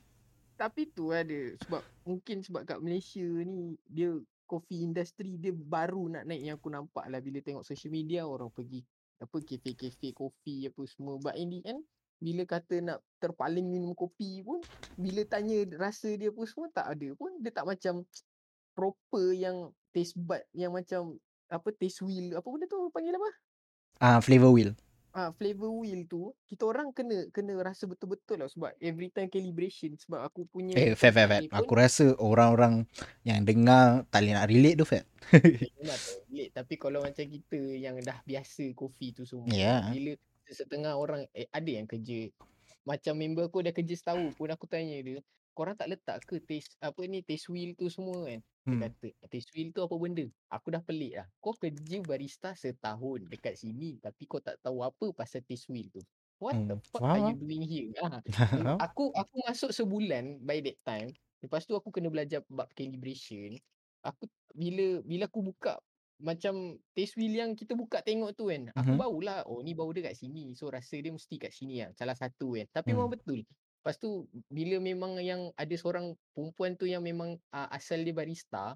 [0.56, 4.14] Tapi tu ada sebab mungkin sebab kat Malaysia ni dia
[4.46, 7.20] coffee industry dia baru nak naik yang aku nampak lah.
[7.20, 8.86] Bila tengok social media orang pergi
[9.20, 11.18] apa kafe-kafe kopi apa semua.
[11.20, 11.82] But in the end
[12.16, 14.64] bila kata nak terpaling minum kopi pun
[14.96, 17.32] bila tanya rasa dia apa semua tak ada pun.
[17.44, 18.08] Dia tak macam
[18.72, 21.20] proper yang taste bud yang macam
[21.52, 23.30] apa taste wheel apa benda tu panggil apa?
[24.00, 24.76] Ah, flavor wheel.
[25.16, 29.96] Ah flavor wheel tu kita orang kena kena rasa betul-betul lah sebab every time calibration
[29.96, 31.48] sebab aku punya Eh, fair, fair, fair.
[31.50, 32.84] Aku rasa orang-orang
[33.24, 35.08] yang dengar tak boleh nak relate tu, Fat.
[35.32, 35.72] eh,
[36.28, 39.88] relate tapi kalau macam kita yang dah biasa kopi tu semua Ya.
[39.88, 42.28] bila setengah orang eh, ada yang kerja
[42.84, 45.24] macam member aku dah kerja setahun pun aku tanya dia
[45.56, 48.40] korang tak letak ke taste apa ni taste wheel tu semua kan?
[48.68, 48.90] Dia Hmm.
[48.90, 50.26] kata taste wheel tu apa benda?
[50.52, 51.28] Aku dah pelik lah.
[51.40, 56.04] Kau kerja barista setahun dekat sini tapi kau tak tahu apa pasal taste wheel tu.
[56.42, 56.82] What the Hmm.
[56.92, 57.96] fuck are you doing here?
[58.54, 58.86] Faham?
[58.86, 61.10] aku aku masuk sebulan by that time.
[61.44, 63.58] Lepas tu aku kena belajar bab calibration.
[64.06, 65.80] Aku bila bila aku buka
[66.22, 69.00] macam taste wheel yang kita buka tengok tu kan aku Mhm.
[69.00, 71.92] barulah oh ni bau dia kat sini so rasa dia mesti kat sini lah.
[71.98, 72.68] Salah satu kan.
[72.72, 73.16] Tapi memang Hmm.
[73.16, 73.44] betul
[73.86, 78.74] lepas tu bila memang yang ada seorang perempuan tu yang memang uh, asal dia barista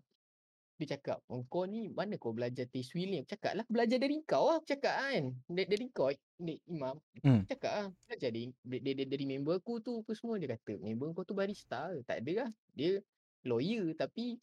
[0.78, 3.98] dia cakap oh, kau ni mana kau belajar taste wheel ni aku cakap lah belajar
[3.98, 5.36] dari kau lah aku cakap kan?
[5.50, 6.96] Dari, dari kau ni Imam.
[7.26, 7.44] Hmm.
[7.50, 10.40] cakap ah belajar dari, dari, dari, dari member aku tu apa semua.
[10.40, 12.50] Dia kata member kau tu barista ke?" tak ada lah.
[12.72, 13.02] Dia
[13.50, 14.40] lawyer tapi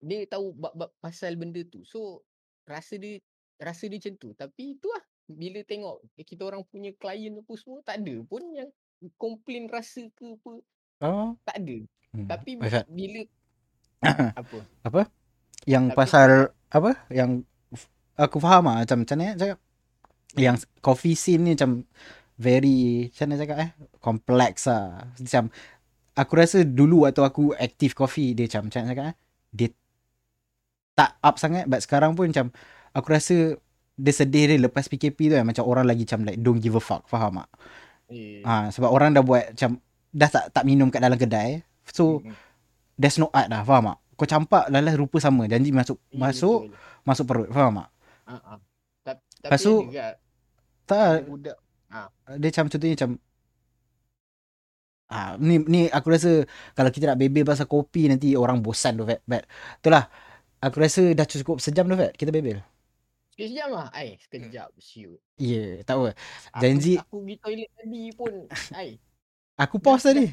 [0.00, 1.86] dia tahu bab-bab pasal benda tu.
[1.86, 2.26] So
[2.66, 3.22] rasa dia
[3.62, 4.34] rasa dia macam tu.
[4.34, 8.66] Tapi itulah bila tengok eh, kita orang punya klien apa semua tak ada pun yang
[9.16, 10.52] komplain rasa ke apa
[11.00, 11.32] Oh.
[11.48, 11.78] tak ada
[12.10, 12.26] Hmm.
[12.26, 12.90] tapi Fat.
[12.90, 13.22] bila
[14.40, 15.00] apa apa?
[15.62, 16.30] Yang Tapi pasal
[16.66, 16.90] apa?
[17.06, 17.46] Yang
[18.18, 19.58] aku faham ah macam macam mana cakap.
[20.34, 21.86] Yang coffee scene ni macam
[22.34, 23.70] very macam mana cakap eh?
[24.02, 25.06] Complex ah.
[25.06, 25.54] Macam
[26.18, 29.16] aku rasa dulu waktu aku active coffee dia macam macam mana cakap eh?
[29.54, 29.68] Dia
[30.98, 32.50] tak up sangat but sekarang pun macam
[32.90, 33.54] aku rasa
[33.94, 36.82] dia sedih dia lepas PKP tu kan macam orang lagi macam like don't give a
[36.82, 37.50] fuck faham tak?
[38.10, 39.78] Eh, Ha, sebab orang dah buat macam
[40.10, 41.62] dah tak tak minum kat dalam kedai.
[41.90, 42.36] So mm, mm.
[42.98, 43.98] there's no art dah, faham tak?
[44.18, 46.76] Kau campak lalas rupa sama, janji masuk Eh, masuk betul.
[47.08, 47.88] masuk perut, faham tak?
[48.28, 48.58] Ah, ah.
[49.00, 50.06] Ta- Tapi Lepas tu, ada juga
[50.84, 51.56] Tak, ada budak
[52.38, 53.10] dia macam contohnya macam
[55.10, 56.46] Ah, ni ni aku rasa
[56.78, 59.18] kalau kita nak bebel pasal kopi nanti orang bosan tu Fat.
[59.26, 59.42] But
[59.82, 60.06] itulah
[60.62, 62.14] aku rasa dah cukup sejam tu Fat.
[62.14, 62.62] Kita bebel.
[63.30, 66.08] Sekejap lah Ai sekejap shoot Ya, yeah, tak apa.
[66.58, 68.32] Janji aku pergi toilet tadi pun
[68.74, 68.90] Ai
[69.56, 70.26] aku dah, pause tadi.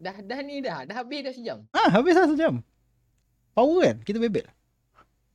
[0.00, 2.54] dah, dah dah ni dah dah habis dah sejam Ah, habis dah sejam.
[3.52, 3.96] Power kan?
[4.00, 4.48] Kita bebel.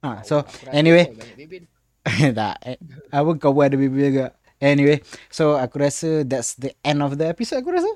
[0.01, 1.05] Ah, so Tahu, aku rasa anyway.
[2.37, 2.55] tak.
[2.65, 2.77] Eh,
[3.11, 4.27] apa kau pun ada bebel juga.
[4.57, 7.89] Anyway, so aku rasa that's the end of the episode aku rasa.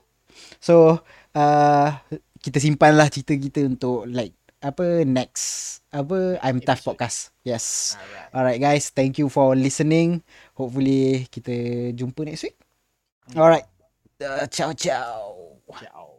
[0.61, 1.01] So,
[1.33, 1.89] uh,
[2.37, 6.89] kita simpanlah cerita kita untuk like apa next apa I'm Tough Episode.
[6.93, 7.17] podcast.
[7.41, 7.97] Yes.
[7.97, 10.21] Alright Alright guys, thank you for listening.
[10.55, 12.57] Hopefully kita jumpa next week.
[13.33, 13.65] Alright.
[14.21, 15.57] Uh, ciao ciao.
[15.81, 16.10] Ciao